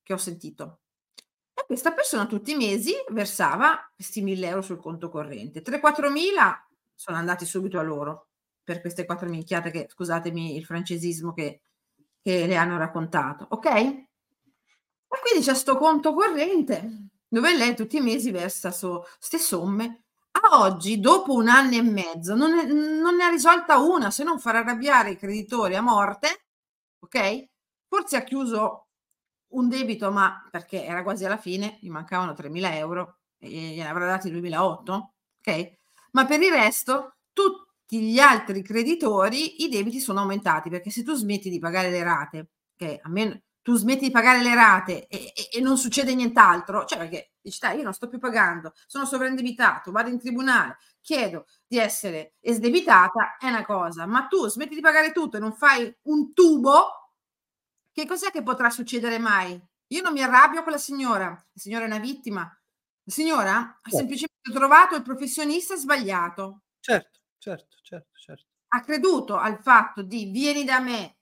[0.03, 0.81] che ho sentito.
[1.55, 5.63] E questa persona tutti i mesi versava questi 1000 euro sul conto corrente.
[5.63, 6.55] 3-4 mila
[6.95, 8.29] sono andati subito a loro
[8.63, 11.63] per queste quattro minchiate che, scusatemi il francesismo che
[12.27, 13.67] che le hanno raccontato, ok?
[13.67, 14.09] E
[15.23, 17.07] quindi c'è sto conto corrente
[17.37, 20.05] dove lei tutti i mesi versa queste somme.
[20.31, 24.25] A oggi, dopo un anno e mezzo, non, è, non ne ha risolta una se
[24.25, 26.47] non far arrabbiare i creditori a morte,
[26.99, 27.49] ok?
[27.89, 28.89] Forse ha chiuso
[29.49, 34.07] un debito, ma perché era quasi alla fine, gli mancavano 3.000 euro e gliene avrà
[34.07, 35.77] dati 2008, ok?
[36.13, 41.13] Ma per il resto, tutti gli altri creditori i debiti sono aumentati perché se tu
[41.15, 45.33] smetti di pagare le rate, che a me tu smetti di pagare le rate e,
[45.35, 49.05] e, e non succede nient'altro, cioè perché dici dai io non sto più pagando, sono
[49.05, 54.81] sovraindebitato, vado in tribunale, chiedo di essere esdebitata, è una cosa, ma tu smetti di
[54.81, 57.11] pagare tutto e non fai un tubo,
[57.93, 59.61] che cos'è che potrà succedere mai?
[59.89, 63.91] Io non mi arrabbio con la signora, la signora è una vittima, La signora ha
[63.91, 63.97] Certo.
[63.97, 66.63] semplicemente trovato il professionista sbagliato.
[66.81, 68.47] Certo, certo, certo, certo.
[68.69, 71.17] Ha creduto al fatto di vieni da me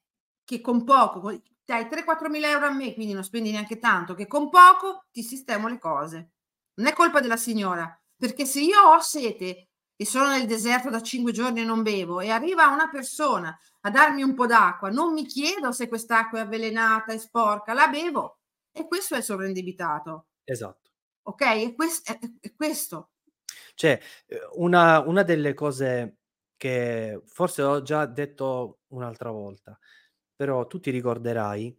[0.45, 1.21] che con poco,
[1.65, 5.23] dai 3-4 mila euro a me, quindi non spendi neanche tanto, che con poco ti
[5.23, 6.31] sistemo le cose.
[6.75, 11.01] Non è colpa della signora, perché se io ho sete e sono nel deserto da
[11.01, 15.13] 5 giorni e non bevo e arriva una persona a darmi un po' d'acqua, non
[15.13, 18.39] mi chiedo se quest'acqua è avvelenata, è sporca, la bevo.
[18.73, 20.27] E questo è il sovraindebitato.
[20.43, 20.91] Esatto.
[21.27, 21.41] Ok?
[21.43, 23.11] E quest- è- è- è questo.
[23.75, 26.17] Cioè, eh, una, una delle cose
[26.57, 29.79] che forse ho già detto un'altra volta,
[30.35, 31.77] però tu ti ricorderai,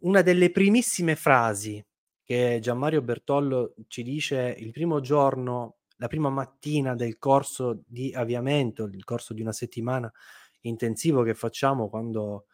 [0.00, 1.84] una delle primissime frasi
[2.22, 8.84] che Gianmario Bertollo ci dice il primo giorno, la prima mattina del corso di avviamento,
[8.84, 10.12] il corso di una settimana
[10.60, 12.46] intensivo che facciamo quando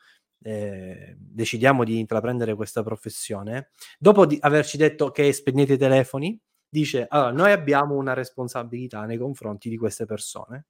[0.43, 7.07] eh, decidiamo di intraprendere questa professione, dopo di averci detto che spegnete i telefoni, dice
[7.09, 10.67] allora noi abbiamo una responsabilità nei confronti di queste persone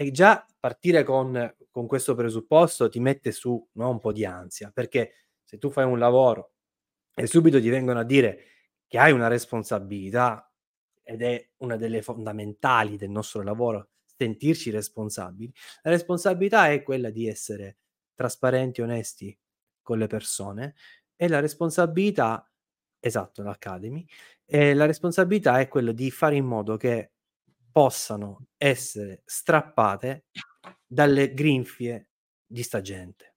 [0.00, 4.70] e già partire con, con questo presupposto ti mette su no, un po' di ansia
[4.70, 6.52] perché se tu fai un lavoro
[7.12, 8.44] e subito ti vengono a dire
[8.86, 10.52] che hai una responsabilità
[11.02, 17.26] ed è una delle fondamentali del nostro lavoro sentirci responsabili la responsabilità è quella di
[17.26, 17.78] essere
[18.14, 19.36] trasparenti onesti
[19.82, 20.76] con le persone
[21.16, 22.48] e la responsabilità
[23.00, 24.06] esatto l'Academy
[24.44, 27.14] e la responsabilità è quella di fare in modo che
[27.78, 30.24] possano essere strappate
[30.84, 32.08] dalle grinfie
[32.44, 33.36] di sta gente,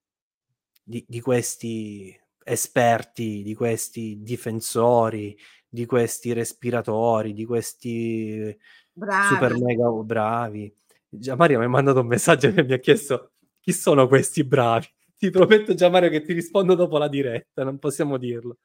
[0.81, 5.37] di, di questi esperti, di questi difensori,
[5.69, 8.57] di questi respiratori, di questi
[8.91, 9.27] Bravi.
[9.27, 10.75] super mega bravi.
[11.07, 14.87] Già Mario mi ha mandato un messaggio che mi ha chiesto chi sono questi bravi.
[15.21, 18.57] Ti prometto già Mario che ti rispondo dopo la diretta, non possiamo dirlo.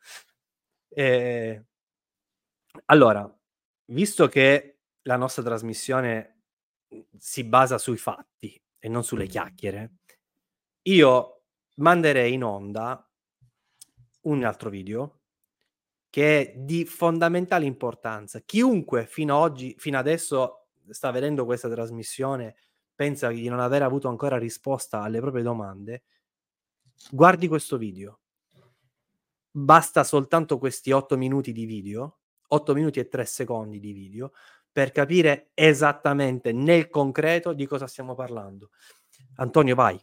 [0.89, 1.63] Eh,
[2.87, 3.31] allora,
[3.89, 4.76] visto che
[5.07, 6.43] la nostra trasmissione
[6.89, 9.95] mhmm, si basa sui fatti e non sulle chiacchiere,
[10.83, 11.43] io
[11.77, 13.09] manderei in onda
[14.23, 15.21] un altro video
[16.11, 18.41] che è di fondamentale importanza.
[18.41, 22.57] Chiunque fino ad oggi, fino adesso sta vedendo questa trasmissione,
[22.95, 26.05] pensa di non aver avuto ancora risposta alle proprie domande,
[27.11, 28.21] guardi questo video.
[29.51, 34.33] Basta soltanto questi 8 minuti di video, 8 minuti e 3 secondi di video,
[34.77, 38.73] per capire esattamente nel concreto di cosa stiamo parlando.
[39.37, 39.99] Antonio, vai.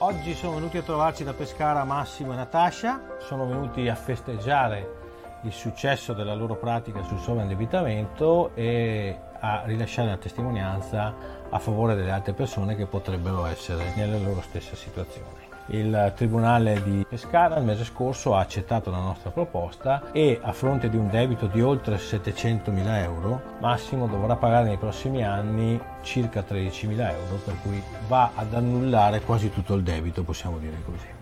[0.00, 5.07] Oggi sono venuti a trovarci da Pescara Massimo e Natascia, sono venuti a festeggiare
[5.42, 11.14] il successo della loro pratica sul sovraindebitamento e a rilasciare la testimonianza
[11.48, 15.46] a favore delle altre persone che potrebbero essere nella loro stessa situazione.
[15.70, 20.88] Il Tribunale di Pescara il mese scorso ha accettato la nostra proposta e a fronte
[20.88, 27.10] di un debito di oltre 700.000 euro, Massimo dovrà pagare nei prossimi anni circa 13.000
[27.10, 31.17] euro, per cui va ad annullare quasi tutto il debito, possiamo dire così.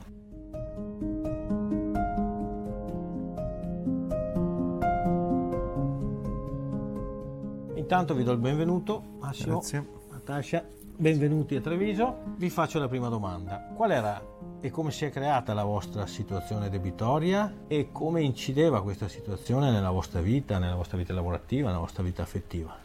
[7.86, 9.86] Intanto vi do il benvenuto, Massimo, Grazie.
[10.10, 10.64] Natascia,
[10.96, 12.34] benvenuti a Treviso.
[12.36, 13.58] Vi faccio la prima domanda.
[13.76, 14.20] Qual era
[14.60, 19.90] e come si è creata la vostra situazione debitoria e come incideva questa situazione nella
[19.90, 22.76] vostra vita, nella vostra vita lavorativa, nella vostra vita affettiva?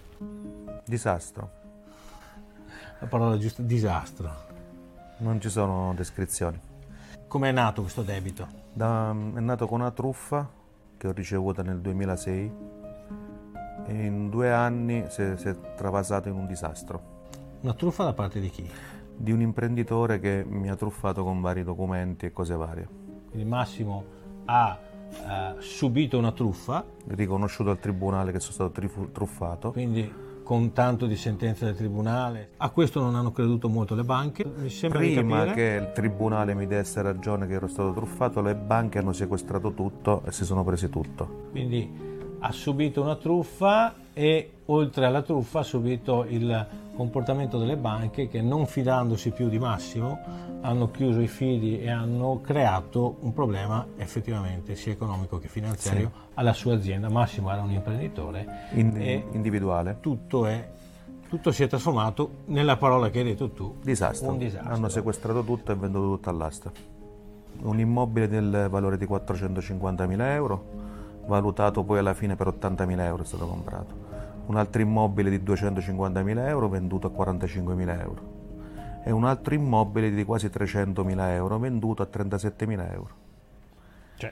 [0.85, 1.49] Disastro.
[2.99, 4.31] La parola giusta, disastro.
[5.17, 6.59] Non ci sono descrizioni.
[7.27, 8.47] Come è nato questo debito?
[8.71, 10.47] Da- è nato con una truffa
[10.95, 12.51] che ho ricevuto nel 2006
[13.85, 17.19] e in due anni si è, si è travasato in un disastro.
[17.61, 18.69] Una truffa da parte di chi?
[19.15, 22.87] Di un imprenditore che mi ha truffato con vari documenti e cose varie.
[23.29, 24.03] Quindi Massimo
[24.45, 24.79] ha
[25.11, 29.71] eh, subito una truffa, Riconosciuto al tribunale che sono stato trifu- truffato.
[29.71, 32.49] quindi con tanto di sentenze del tribunale.
[32.57, 34.43] A questo non hanno creduto molto le banche.
[34.43, 38.97] Mi sembra Prima che il tribunale mi desse ragione che ero stato truffato, le banche
[38.99, 41.47] hanno sequestrato tutto e si sono prese tutto.
[41.51, 41.89] Quindi
[42.43, 48.41] ha subito una truffa e oltre alla truffa ha subito il comportamento delle banche che
[48.41, 50.19] non fidandosi più di Massimo
[50.61, 56.53] hanno chiuso i fidi e hanno creato un problema effettivamente sia economico che finanziario alla
[56.53, 57.09] sua azienda.
[57.09, 59.97] Massimo era un imprenditore In- individuale.
[59.99, 60.67] tutto, è,
[61.29, 63.77] tutto si è trasformato nella parola che hai detto tu.
[63.81, 64.31] Disastro.
[64.31, 64.73] Un disastro.
[64.73, 66.71] Hanno sequestrato tutto e venduto tutto all'asta.
[67.63, 70.90] Un immobile del valore di 450.000 euro
[71.25, 74.09] valutato poi alla fine per 80.000 euro è stato comprato.
[74.47, 78.39] Un altro immobile di 250.000 euro venduto a 45.000 euro.
[79.03, 83.09] E un altro immobile di quasi 300.000 euro venduto a 37.000 euro.
[84.15, 84.31] Cioè,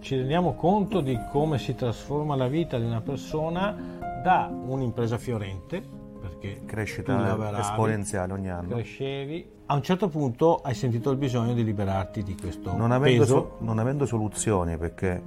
[0.00, 3.74] ci rendiamo conto di come si trasforma la vita di una persona
[4.22, 5.82] da un'impresa fiorente,
[6.20, 8.74] perché Crescita lavoravi, esponenziale ogni anno.
[8.76, 13.24] crescevi, a un certo punto hai sentito il bisogno di liberarti di questo Non avendo,
[13.26, 15.22] so- non avendo soluzioni perché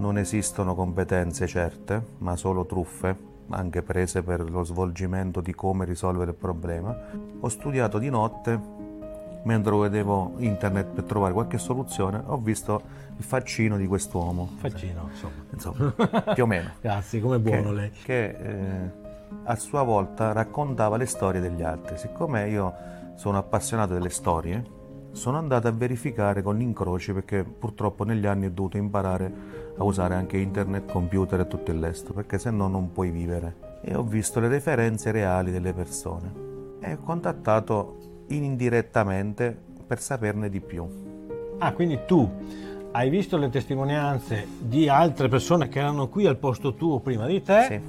[0.00, 6.30] non esistono competenze certe, ma solo truffe, anche prese per lo svolgimento di come risolvere
[6.30, 6.96] il problema,
[7.38, 8.78] ho studiato di notte
[9.42, 12.82] mentre vedevo internet per trovare qualche soluzione, ho visto
[13.16, 14.48] il faccino di quest'uomo.
[14.56, 15.44] Faccino, insomma.
[15.52, 16.70] Insomma, più o meno.
[16.80, 17.90] Grazie, come buono che, lei.
[17.90, 18.90] Che eh,
[19.44, 21.96] a sua volta raccontava le storie degli altri.
[21.98, 22.74] Siccome io
[23.16, 24.78] sono appassionato delle storie,
[25.12, 29.84] sono andato a verificare con gli incroci perché purtroppo negli anni ho dovuto imparare a
[29.84, 33.78] usare anche internet, computer e tutto il resto, perché se no non puoi vivere.
[33.82, 36.48] E ho visto le referenze reali delle persone
[36.80, 39.56] e ho contattato indirettamente
[39.86, 40.86] per saperne di più.
[41.58, 42.28] Ah, quindi tu
[42.92, 47.42] hai visto le testimonianze di altre persone che erano qui al posto tuo prima di
[47.42, 47.82] te,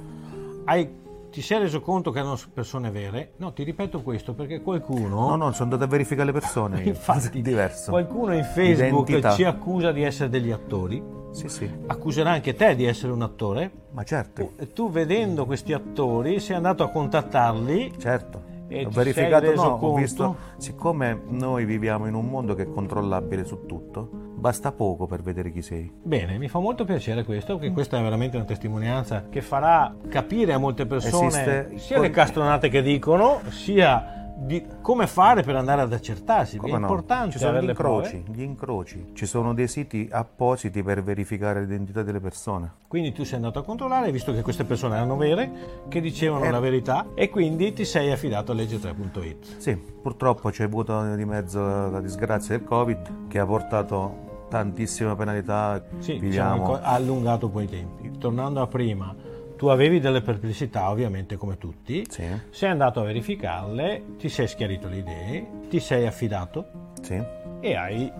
[0.64, 3.32] hai- ti sei reso conto che erano persone vere?
[3.36, 5.28] No, ti ripeto questo perché qualcuno...
[5.28, 6.82] No, no, sono andato a verificare le persone.
[6.84, 7.90] Infatti, è diverso.
[7.90, 9.34] Qualcuno in Facebook Identità.
[9.34, 11.20] ci accusa di essere degli attori.
[11.32, 11.70] Sì, sì.
[11.86, 13.70] Accuserà anche te di essere un attore.
[13.90, 14.52] Ma certo.
[14.56, 17.94] E tu vedendo questi attori sei andato a contattarli.
[17.98, 18.50] Certo.
[18.68, 19.94] E ho verificato, no, ho conto?
[19.96, 25.20] visto, siccome noi viviamo in un mondo che è controllabile su tutto, basta poco per
[25.20, 25.92] vedere chi sei.
[26.02, 30.54] Bene, mi fa molto piacere questo, perché questa è veramente una testimonianza che farà capire
[30.54, 35.82] a molte persone Esiste- sia le castronate che dicono, sia di come fare per andare
[35.82, 36.58] ad accertarsi.
[36.58, 36.80] Come è no?
[36.80, 39.10] importante Ci sono gli incroci, gli incroci.
[39.12, 42.72] Ci sono dei siti appositi per verificare l'identità delle persone.
[42.88, 46.44] Quindi tu sei andato a controllare, hai visto che queste persone erano vere, che dicevano
[46.44, 46.50] Eh.
[46.50, 49.56] la verità e quindi ti sei affidato a legge3.it.
[49.58, 55.82] Sì, purtroppo c'è avuto di mezzo la disgrazia del Covid che ha portato tantissime penalità.
[55.98, 58.10] Sì, diciamo, ha allungato poi i tempi.
[58.18, 59.14] Tornando a prima,
[59.62, 64.96] tu avevi delle perplessità, ovviamente come tutti, sei andato a verificarle, ti sei schiarito le
[64.96, 67.22] idee, ti sei affidato Sì.
[67.60, 68.12] e hai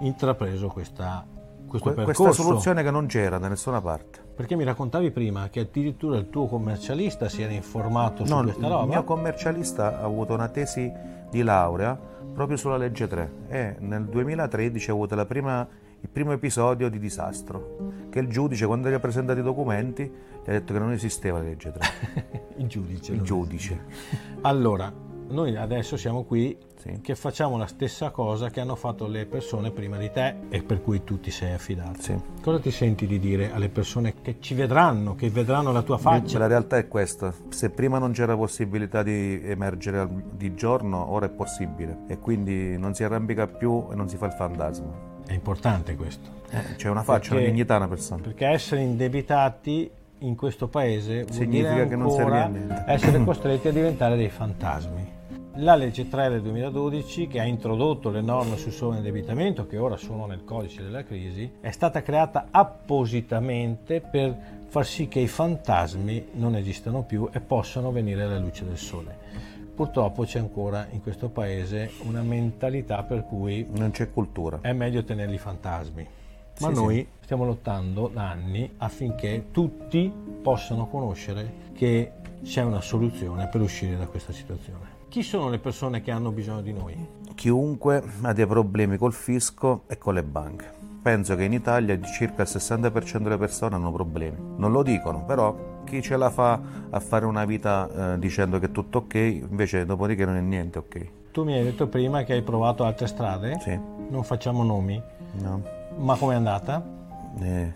[0.00, 1.24] intrapreso questa,
[1.64, 2.22] questo Que- percorso.
[2.24, 4.18] questa soluzione che non c'era da nessuna parte.
[4.34, 8.66] Perché mi raccontavi prima che addirittura il tuo commercialista si era informato su No, questa
[8.66, 8.86] il roba.
[8.86, 10.92] mio commercialista ha avuto una tesi
[11.30, 11.96] di laurea
[12.34, 15.68] proprio sulla legge 3 e nel 2013 ha avuto la prima-
[16.02, 17.76] il primo episodio di disastro
[18.10, 20.10] che il giudice quando gli ha presentato i documenti
[20.50, 23.84] ha detto che non esisteva la legge 3 il giudice il giudice.
[24.42, 24.92] Allora,
[25.28, 26.56] noi adesso siamo qui
[27.02, 30.80] che facciamo la stessa cosa che hanno fatto le persone prima di te e per
[30.80, 32.22] cui tu ti sei affidato.
[32.40, 36.38] Cosa ti senti di dire alle persone che ci vedranno, che vedranno la tua faccia?
[36.38, 37.32] la realtà è questa.
[37.50, 41.98] Se prima non c'era possibilità di emergere di giorno ora è possibile.
[42.08, 45.08] E quindi non si arrampica più e non si fa il fantasma.
[45.26, 46.28] È importante questo.
[46.50, 48.22] Eh, c'è una faccia, una Perché- dignità una persona.
[48.22, 49.90] Perché essere indebitati
[50.20, 52.84] in questo paese Significa che non serve a niente.
[52.86, 55.18] essere costretti a diventare dei fantasmi.
[55.54, 60.26] La legge 3 del 2012, che ha introdotto le norme sul sovraindebitamento, che ora sono
[60.26, 64.34] nel codice della crisi, è stata creata appositamente per
[64.68, 69.18] far sì che i fantasmi non esistano più e possano venire alla luce del sole.
[69.74, 74.58] Purtroppo c'è ancora in questo paese una mentalità per cui non c'è cultura.
[74.60, 76.06] È meglio tenerli fantasmi.
[76.60, 77.06] Ma Sì, noi sì.
[77.22, 84.06] stiamo lottando da anni affinché tutti possano conoscere che c'è una soluzione per uscire da
[84.06, 84.98] questa situazione.
[85.08, 87.18] Chi sono le persone che hanno bisogno di noi?
[87.40, 90.70] chiunque ha dei problemi col fisco e con le banche.
[91.00, 94.36] Penso che in Italia circa il 60% delle persone hanno problemi.
[94.56, 98.66] Non lo dicono, però chi ce la fa a fare una vita eh, dicendo che
[98.66, 101.10] è tutto ok, invece dopodiché non è niente ok.
[101.32, 103.58] Tu mi hai detto prima che hai provato altre strade?
[103.60, 103.78] Sì.
[104.10, 105.02] Non facciamo nomi.
[105.40, 105.62] No.
[106.00, 106.82] Ma com'è andata?
[107.40, 107.72] Eh,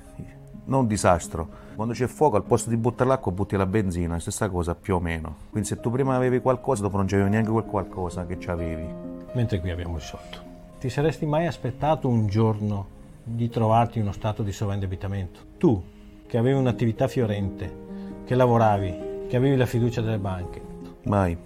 [0.64, 1.62] non un disastro.
[1.74, 5.00] Quando c'è fuoco, al posto di buttare l'acqua, butti la benzina, stessa cosa più o
[5.00, 5.36] meno.
[5.50, 8.86] Quindi se tu prima avevi qualcosa, dopo non c'avevi neanche quel qualcosa che c'avevi.
[9.34, 10.38] Mentre qui abbiamo risolto.
[10.80, 12.86] Ti saresti mai aspettato un giorno
[13.22, 15.40] di trovarti in uno stato di sovraindebitamento?
[15.58, 15.82] Tu,
[16.26, 20.62] che avevi un'attività fiorente, che lavoravi, che avevi la fiducia delle banche,
[21.04, 21.36] Mai.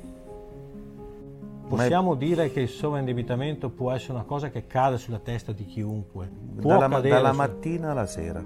[1.68, 6.28] Possiamo dire che il sovraindebitamento può essere una cosa che cade sulla testa di chiunque?
[6.60, 8.42] Può Dalla, dalla su- mattina alla sera.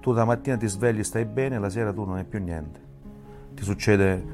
[0.00, 2.80] Tu la mattina ti svegli, stai bene, la sera tu non hai più niente.
[3.54, 4.24] Ti succede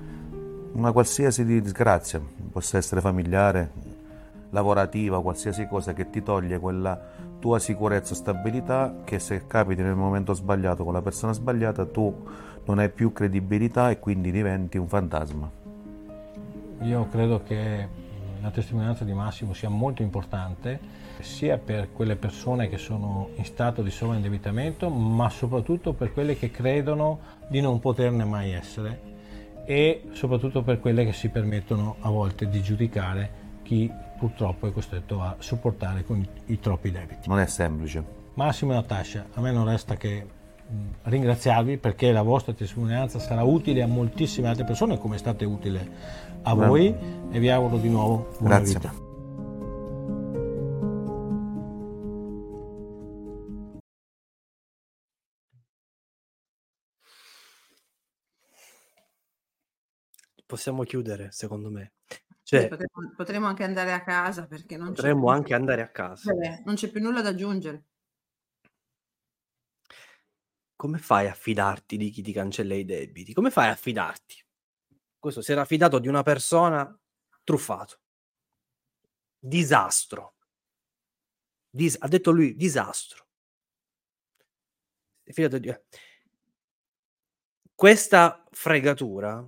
[0.72, 2.20] una qualsiasi di- disgrazia,
[2.51, 3.70] possa essere familiare,
[4.51, 7.01] lavorativa, qualsiasi cosa che ti toglie quella
[7.39, 12.14] tua sicurezza e stabilità che se capiti nel momento sbagliato con la persona sbagliata tu
[12.64, 15.51] non hai più credibilità e quindi diventi un fantasma.
[16.83, 17.89] Io credo che
[18.41, 20.80] la testimonianza di Massimo sia molto importante
[21.20, 26.51] sia per quelle persone che sono in stato di sovraindebitamento ma soprattutto per quelle che
[26.51, 29.11] credono di non poterne mai essere
[29.64, 35.20] e soprattutto per quelle che si permettono a volte di giudicare chi purtroppo è costretto
[35.20, 37.28] a sopportare con i, troppi debiti.
[37.28, 38.05] Non è semplice.
[38.35, 40.26] Massimo e Natascia, a me non resta che
[41.03, 45.91] ringraziarvi perché la vostra testimonianza sarà utile a moltissime altre persone come è stata utile
[46.45, 46.95] a voi
[47.30, 48.74] e vi auguro di nuovo buona Grazie.
[48.74, 49.11] vita.
[60.47, 61.95] Possiamo chiudere, secondo me.
[62.43, 65.80] Sì, Cioè, potremmo, potremmo anche andare a casa perché non c'è potremmo più, anche andare
[65.80, 66.30] a casa.
[66.30, 67.84] Vabbè, non c'è più nulla da aggiungere.
[70.76, 73.32] Come fai a fidarti di chi ti cancella i debiti?
[73.32, 74.45] Come fai a fidarti?
[75.23, 76.99] Questo si era fidato di una persona
[77.45, 78.01] truffato.
[79.39, 80.35] Disastro.
[81.70, 83.29] Dis- ha detto lui disastro.
[85.23, 85.75] Di-
[87.73, 89.47] Questa fregatura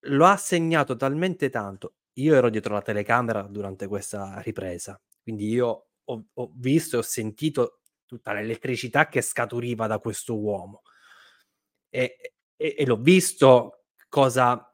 [0.00, 1.96] lo ha segnato talmente tanto.
[2.18, 7.02] Io ero dietro la telecamera durante questa ripresa, quindi io ho, ho visto e ho
[7.02, 10.82] sentito tutta l'elettricità che scaturiva da questo uomo
[11.92, 14.65] e, e- e l'ho visto cosa,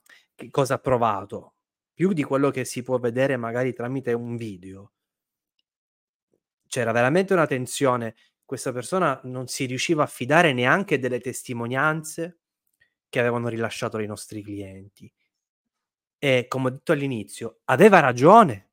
[0.50, 1.54] cosa ha provato,
[1.92, 4.92] più di quello che si può vedere magari tramite un video.
[6.66, 8.14] C'era veramente una tensione.
[8.44, 12.38] Questa persona non si riusciva a fidare neanche delle testimonianze
[13.08, 15.12] che avevano rilasciato i nostri clienti.
[16.18, 18.70] E come ho detto all'inizio, aveva ragione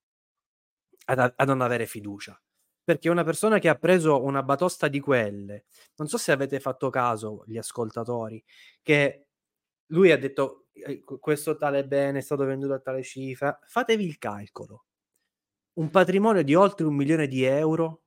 [1.05, 2.41] ad, a non avere fiducia.
[2.83, 5.65] Perché una persona che ha preso una batosta di quelle,
[5.97, 8.43] non so se avete fatto caso, gli ascoltatori,
[8.81, 9.27] che
[9.87, 10.68] lui ha detto
[11.19, 13.57] questo tale bene è stato venduto a tale cifra.
[13.63, 14.85] Fatevi il calcolo.
[15.73, 18.03] Un patrimonio di oltre un milione di euro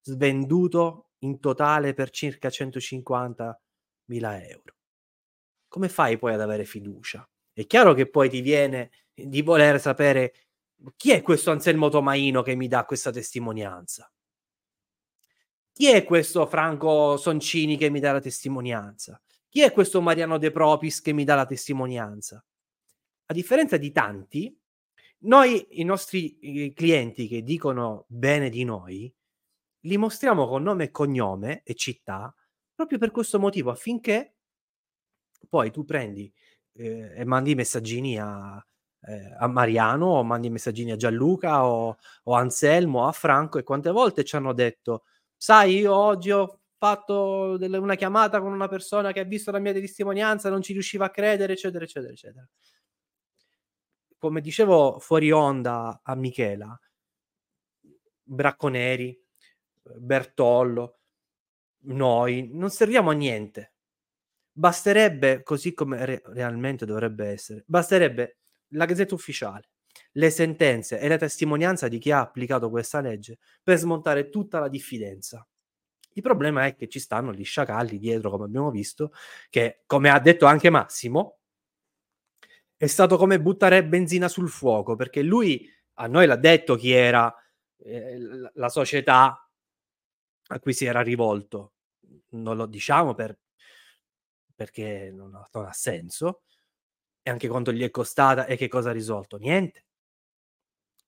[0.00, 3.60] svenduto in totale per circa 150
[4.06, 4.74] mila euro.
[5.68, 7.28] Come fai poi ad avere fiducia?
[7.52, 10.32] È chiaro che poi ti viene di voler sapere
[10.96, 14.10] chi è questo Anselmo Tomaino che mi dà questa testimonianza?
[15.72, 19.20] Chi è questo Franco Soncini che mi dà la testimonianza?
[19.48, 22.44] Chi è questo Mariano De Propis che mi dà la testimonianza?
[23.26, 24.56] A differenza di tanti,
[25.20, 29.12] noi i nostri clienti che dicono bene di noi,
[29.80, 32.34] li mostriamo con nome e cognome e città
[32.74, 34.34] proprio per questo motivo, affinché
[35.48, 36.32] poi tu prendi
[36.74, 38.64] eh, e mandi messaggini a,
[39.02, 43.90] eh, a Mariano o mandi messaggini a Gianluca o, o Anselmo a Franco e quante
[43.90, 45.04] volte ci hanno detto
[45.36, 49.58] sai io oggi ho fatto delle- una chiamata con una persona che ha visto la
[49.58, 52.48] mia testimonianza non ci riusciva a credere eccetera eccetera eccetera.
[54.18, 56.78] Come dicevo fuori onda a Michela.
[58.22, 59.18] Bracconeri
[59.96, 60.98] Bertollo
[61.84, 63.72] noi non serviamo a niente.
[64.52, 68.38] Basterebbe, così come re- realmente dovrebbe essere, basterebbe
[68.70, 69.70] la gazzetta ufficiale,
[70.12, 74.68] le sentenze e la testimonianza di chi ha applicato questa legge per smontare tutta la
[74.68, 75.46] diffidenza.
[76.18, 79.12] Il problema è che ci stanno gli sciacalli dietro, come abbiamo visto,
[79.48, 81.38] che, come ha detto anche Massimo,
[82.76, 87.32] è stato come buttare benzina sul fuoco, perché lui a noi l'ha detto chi era
[87.76, 88.18] eh,
[88.52, 89.48] la- società
[90.48, 91.74] a cui si era rivolto.
[92.30, 93.38] Non lo diciamo per,
[94.56, 96.42] perché non ha, non ha senso,
[97.22, 99.36] e anche quanto gli è costata e che cosa ha risolto?
[99.36, 99.84] Niente.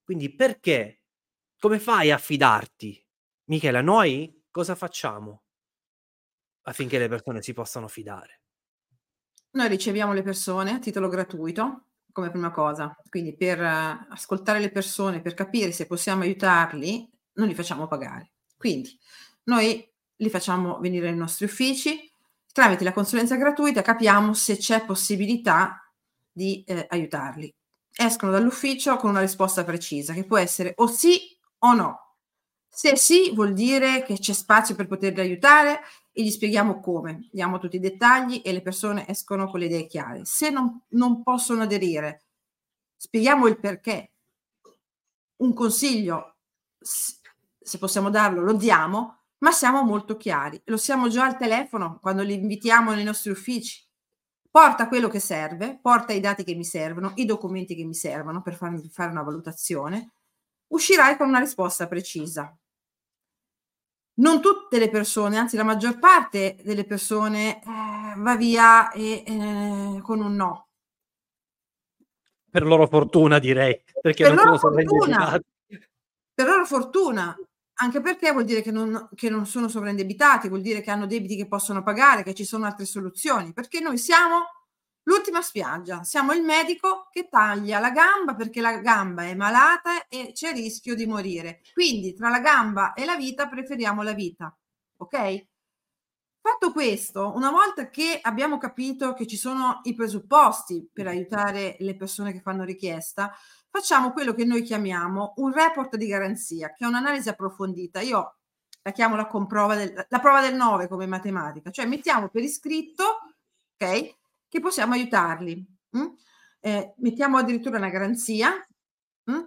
[0.04, 1.00] Quindi perché?
[1.58, 3.04] Come fai a fidarti?
[3.46, 5.42] Michela, noi cosa facciamo
[6.62, 8.40] affinché le persone si possano fidare?
[9.52, 14.70] Noi riceviamo le persone a titolo gratuito come prima cosa, quindi per eh, ascoltare le
[14.70, 18.32] persone, per capire se possiamo aiutarli, non li facciamo pagare.
[18.56, 18.98] Quindi
[19.44, 22.12] noi li facciamo venire nei nostri uffici,
[22.52, 25.92] tramite la consulenza gratuita capiamo se c'è possibilità
[26.30, 27.52] di eh, aiutarli.
[27.92, 32.09] Escono dall'ufficio con una risposta precisa, che può essere o sì o no.
[32.72, 35.80] Se sì, vuol dire che c'è spazio per poterli aiutare
[36.12, 39.86] e gli spieghiamo come, diamo tutti i dettagli e le persone escono con le idee
[39.86, 40.24] chiare.
[40.24, 42.24] Se non, non possono aderire,
[42.96, 44.12] spieghiamo il perché.
[45.40, 46.36] Un consiglio,
[46.78, 50.60] se possiamo darlo, lo diamo, ma siamo molto chiari.
[50.66, 53.84] Lo siamo già al telefono quando li invitiamo nei nostri uffici.
[54.50, 58.42] Porta quello che serve, porta i dati che mi servono, i documenti che mi servono
[58.42, 60.12] per farmi fare una valutazione.
[60.68, 62.59] Uscirai con una risposta precisa.
[64.20, 70.00] Non tutte le persone, anzi la maggior parte delle persone eh, va via e, eh,
[70.02, 70.68] con un no.
[72.50, 75.40] Per loro fortuna direi, perché Per non loro fortuna.
[76.34, 77.36] Per loro fortuna,
[77.74, 81.36] anche perché vuol dire che non, che non sono sovraindebitati, vuol dire che hanno debiti
[81.36, 84.46] che possono pagare, che ci sono altre soluzioni, perché noi siamo
[85.04, 90.32] l'ultima spiaggia, siamo il medico che taglia la gamba perché la gamba è malata e
[90.32, 91.60] c'è rischio di morire.
[91.72, 94.56] Quindi tra la gamba e la vita preferiamo la vita,
[94.98, 95.48] ok?
[96.42, 101.94] Fatto questo, una volta che abbiamo capito che ci sono i presupposti per aiutare le
[101.96, 103.30] persone che fanno richiesta,
[103.68, 108.00] facciamo quello che noi chiamiamo un report di garanzia, che è un'analisi approfondita.
[108.00, 108.36] Io
[108.82, 109.28] la chiamo la
[109.74, 113.04] del, la prova del 9 come matematica, cioè mettiamo per iscritto,
[113.76, 114.19] ok,
[114.50, 115.64] che possiamo aiutarli.
[115.96, 116.06] mm?
[116.60, 118.52] Eh, mettiamo addirittura una garanzia
[119.30, 119.40] mm?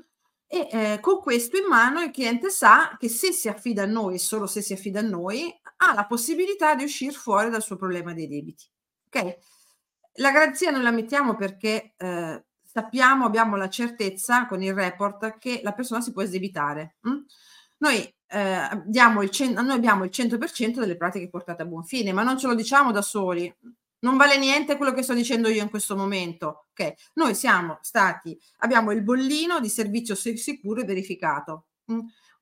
[0.47, 4.15] e eh, con questo in mano il cliente sa che se si affida a noi,
[4.15, 7.75] e solo se si affida a noi, ha la possibilità di uscire fuori dal suo
[7.75, 8.65] problema dei debiti.
[9.07, 9.37] Ok?
[10.17, 15.59] La garanzia non la mettiamo perché eh, sappiamo, abbiamo la certezza con il report che
[15.63, 16.95] la persona si può esdebitare.
[17.07, 17.17] mm?
[17.79, 22.23] Noi, eh, diamo il noi abbiamo il 100% delle pratiche portate a buon fine, ma
[22.23, 23.53] non ce lo diciamo da soli.
[24.03, 26.67] Non vale niente quello che sto dicendo io in questo momento.
[26.71, 26.93] ok?
[27.15, 31.99] Noi siamo stati, abbiamo il bollino di servizio si- sicuro e verificato, mm?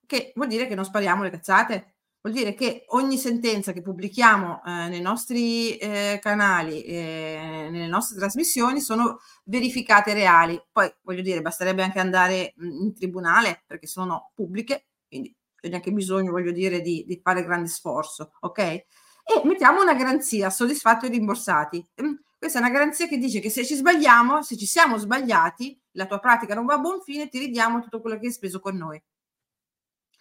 [0.08, 1.96] che vuol dire che non spariamo le cazzate.
[2.24, 8.18] Vuol dire che ogni sentenza che pubblichiamo eh, nei nostri eh, canali, eh, nelle nostre
[8.18, 10.60] trasmissioni, sono verificate reali.
[10.72, 15.92] Poi voglio dire, basterebbe anche andare mm, in tribunale perché sono pubbliche, quindi c'è neanche
[15.92, 18.86] bisogno, voglio dire, di, di fare grande sforzo, ok?
[19.24, 21.86] E mettiamo una garanzia, soddisfatti e rimborsati.
[22.02, 25.80] Mm, Questa è una garanzia che dice che se ci sbagliamo, se ci siamo sbagliati,
[25.92, 28.60] la tua pratica non va a buon fine, ti ridiamo tutto quello che hai speso
[28.60, 29.00] con noi.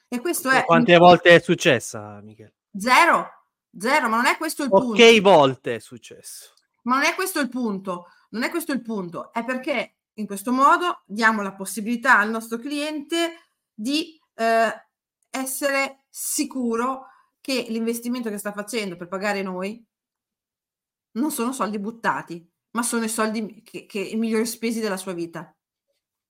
[0.07, 2.55] E questo è Quante volte è successa, Michele?
[2.77, 3.27] zero,
[3.77, 5.03] zero, ma non è questo il punto.
[5.03, 6.53] Ok volte è successo.
[6.83, 10.53] Ma non è questo il punto, non è questo il punto, è perché in questo
[10.53, 14.87] modo diamo la possibilità al nostro cliente di eh,
[15.31, 17.07] essere sicuro
[17.41, 19.85] che l'investimento che sta facendo per pagare noi
[21.13, 25.13] non sono soldi buttati, ma sono i soldi che, che i migliori spesi della sua
[25.13, 25.55] vita.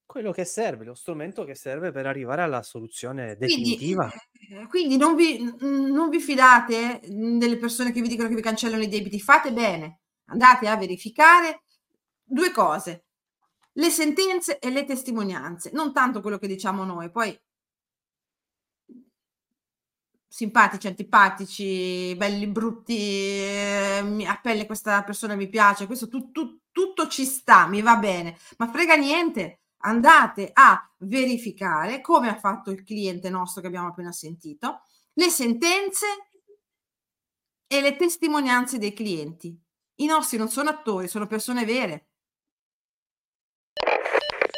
[0.06, 4.11] Quello che serve, lo strumento che serve per arrivare alla soluzione Quindi, definitiva.
[4.50, 8.40] eh, quindi non, vi, non vi fidate mm, delle persone che vi dicono che vi
[8.42, 11.62] cancellano i debiti, fate bene, andate a verificare
[12.24, 13.04] due cose,
[13.74, 17.38] le sentenze e le testimonianze, non tanto quello che diciamo noi, poi
[20.31, 27.09] simpatici, antipatici, belli, brutti, eh, a pelle questa persona mi piace, questo tu- tu- tutto
[27.09, 32.85] ci sta, mi va bene, ma frega niente, andate a verificare come ha fatto il
[32.85, 34.83] cliente nostro che abbiamo appena sentito,
[35.14, 36.07] le sentenze
[37.66, 39.61] e le testimonianze dei clienti.
[39.97, 42.07] I nostri non sono attori, sono persone vere.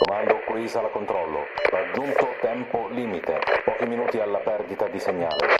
[0.04, 1.44] Comando qui sala controllo.
[1.70, 2.31] Raggiunto
[2.92, 3.38] limite.
[3.64, 5.54] Pochi minuti alla perdita di segnale.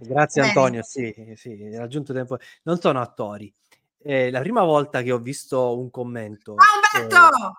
[0.00, 0.42] Grazie.
[0.42, 2.36] Antonio, sì, sì, raggiunto tempo.
[2.64, 3.52] Non sono attori.
[3.98, 7.52] Eh, la prima volta che ho visto un commento, Ah, eh, Umberto!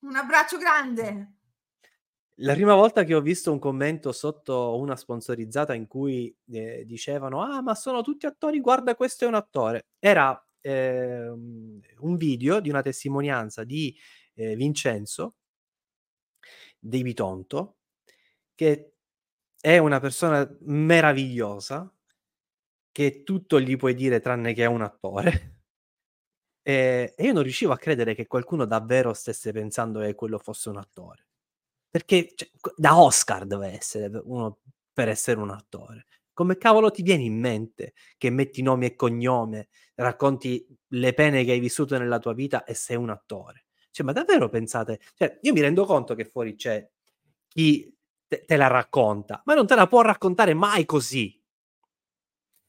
[0.00, 1.32] Un abbraccio grande.
[2.40, 7.42] la prima volta che ho visto un commento sotto una sponsorizzata in cui eh, dicevano:
[7.42, 9.88] Ah, ma sono tutti attori, guarda, questo è un attore.
[9.98, 13.94] Era ehm, un video di una testimonianza di
[14.34, 15.34] eh, Vincenzo
[16.78, 17.75] Di Bitonto,
[18.56, 18.94] che
[19.60, 21.92] è una persona meravigliosa,
[22.90, 25.50] che tutto gli puoi dire tranne che è un attore.
[26.66, 30.68] E, e io non riuscivo a credere che qualcuno davvero stesse pensando che quello fosse
[30.68, 31.28] un attore.
[31.88, 34.58] Perché cioè, da Oscar deve essere uno
[34.92, 36.06] per essere un attore.
[36.32, 41.52] Come cavolo ti viene in mente che metti nome e cognome, racconti le pene che
[41.52, 43.66] hai vissuto nella tua vita e sei un attore?
[43.92, 44.98] Cioè, ma davvero pensate?
[45.14, 46.84] Cioè, io mi rendo conto che fuori c'è
[47.46, 47.95] chi
[48.26, 51.40] te, te la racconta, ma non te la può raccontare mai così.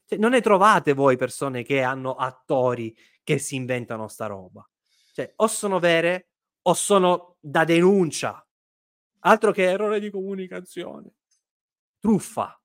[0.06, 4.68] Cioè, non ne trovate voi persone che hanno attori che si inventano sta roba.
[5.12, 6.28] Cioè, o sono vere
[6.62, 8.42] o sono da denuncia.
[9.20, 11.16] Altro che errore di comunicazione.
[11.98, 12.58] Truffa.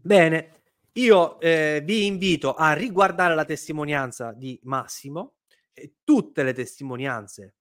[0.00, 0.62] Bene,
[0.92, 5.36] io eh, vi invito a riguardare la testimonianza di Massimo
[5.72, 7.56] e tutte le testimonianze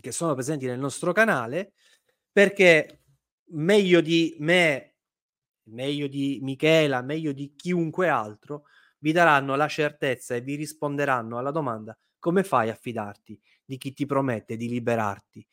[0.00, 1.74] che sono presenti nel nostro canale
[2.32, 3.02] perché
[3.52, 4.94] meglio di me,
[5.70, 8.64] meglio di Michela, meglio di chiunque altro
[8.98, 13.92] vi daranno la certezza e vi risponderanno alla domanda come fai a fidarti di chi
[13.92, 15.46] ti promette di liberarti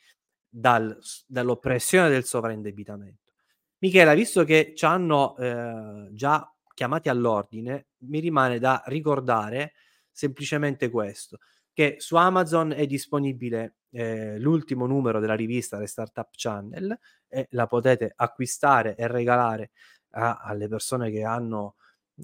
[0.48, 3.32] dal- dall'oppressione del sovraindebitamento.
[3.80, 9.74] Michela, visto che ci hanno eh, già chiamati all'ordine, mi rimane da ricordare
[10.12, 11.38] semplicemente questo,
[11.78, 16.98] che su Amazon è disponibile eh, l'ultimo numero della rivista The Startup Channel
[17.28, 19.70] e la potete acquistare e regalare
[20.14, 21.76] a, alle persone che hanno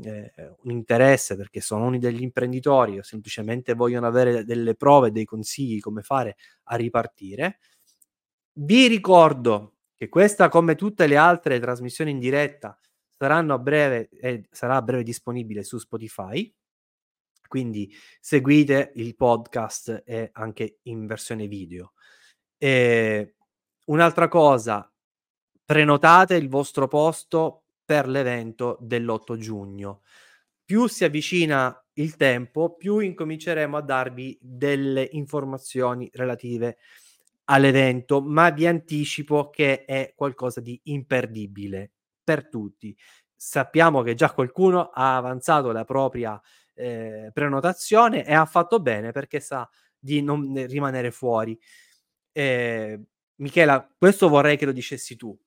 [0.01, 0.34] eh,
[0.64, 5.80] un interesse perché sono uno degli imprenditori o semplicemente vogliono avere delle prove, dei consigli
[5.80, 7.60] come fare a ripartire.
[8.54, 12.76] Vi ricordo che questa, come tutte le altre trasmissioni in diretta,
[13.08, 16.51] saranno a breve eh, sarà a breve disponibile su Spotify.
[17.54, 21.93] Quindi seguite il podcast e anche in versione video.
[22.58, 23.36] E
[23.86, 24.91] un'altra cosa,
[25.64, 30.01] prenotate il vostro posto per l'evento dell'8 giugno.
[30.66, 36.78] Più si avvicina il tempo, più incominceremo a darvi delle informazioni relative
[37.43, 41.91] all'evento, ma vi anticipo che è qualcosa di imperdibile
[42.24, 42.97] per tutti.
[43.36, 46.41] Sappiamo che già qualcuno ha avanzato la propria
[46.74, 51.59] eh, prenotazione e ha fatto bene perché sa di non rimanere fuori.
[52.32, 53.01] Eh,
[53.36, 55.38] Michela, questo vorrei che lo dicessi tu.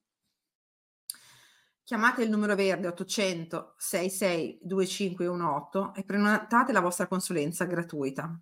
[1.84, 8.40] Chiamate il numero verde 800 66 2518 e prenotate la vostra consulenza gratuita.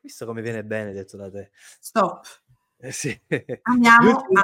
[0.00, 1.50] Visto come viene bene detto da te.
[1.80, 2.26] Stop.
[2.76, 3.18] Eh sì.
[3.62, 4.42] Andiamo a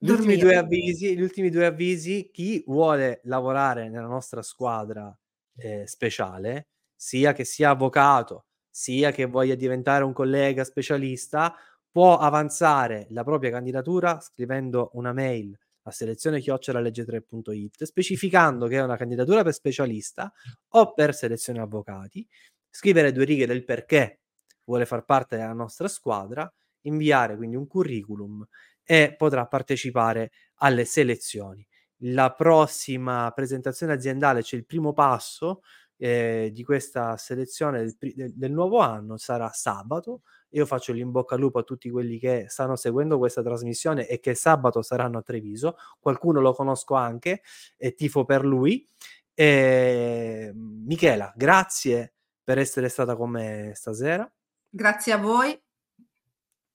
[0.00, 5.16] gli ultimi, avvisi, gli ultimi due avvisi, chi vuole lavorare nella nostra squadra
[5.58, 11.54] eh, speciale, sia che sia avvocato, sia che voglia diventare un collega specialista,
[11.90, 18.96] può avanzare la propria candidatura scrivendo una mail a selezione chiocciolalegge3.it specificando che è una
[18.96, 20.32] candidatura per specialista
[20.74, 22.26] o per selezione avvocati,
[22.70, 24.20] scrivere due righe del perché
[24.64, 26.50] vuole far parte della nostra squadra,
[26.82, 28.46] inviare quindi un curriculum
[28.84, 31.66] e potrà partecipare alle selezioni.
[32.02, 35.62] La prossima presentazione aziendale, c'è il primo passo
[35.96, 40.22] eh, di questa selezione del, del, del nuovo anno, sarà sabato.
[40.50, 44.20] Io faccio l'in bocca al lupo a tutti quelli che stanno seguendo questa trasmissione e
[44.20, 45.76] che sabato saranno a Treviso.
[45.98, 47.42] Qualcuno lo conosco anche
[47.76, 48.88] e tifo per lui.
[49.34, 54.30] E, Michela, grazie per essere stata con me stasera.
[54.70, 55.60] Grazie a voi.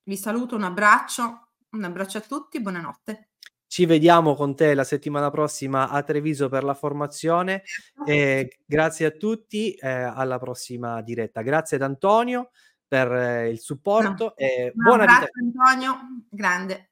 [0.04, 3.33] Vi saluto, un abbraccio, un abbraccio a tutti, buonanotte.
[3.74, 7.64] Ci vediamo con te la settimana prossima a Treviso per la formazione.
[8.06, 11.42] E grazie a tutti, eh, alla prossima diretta.
[11.42, 12.52] Grazie ad Antonio
[12.88, 14.36] per eh, il supporto No.
[14.36, 15.14] e Un buona vita.
[15.14, 15.98] abbraccio Antonio,
[16.30, 16.92] grande.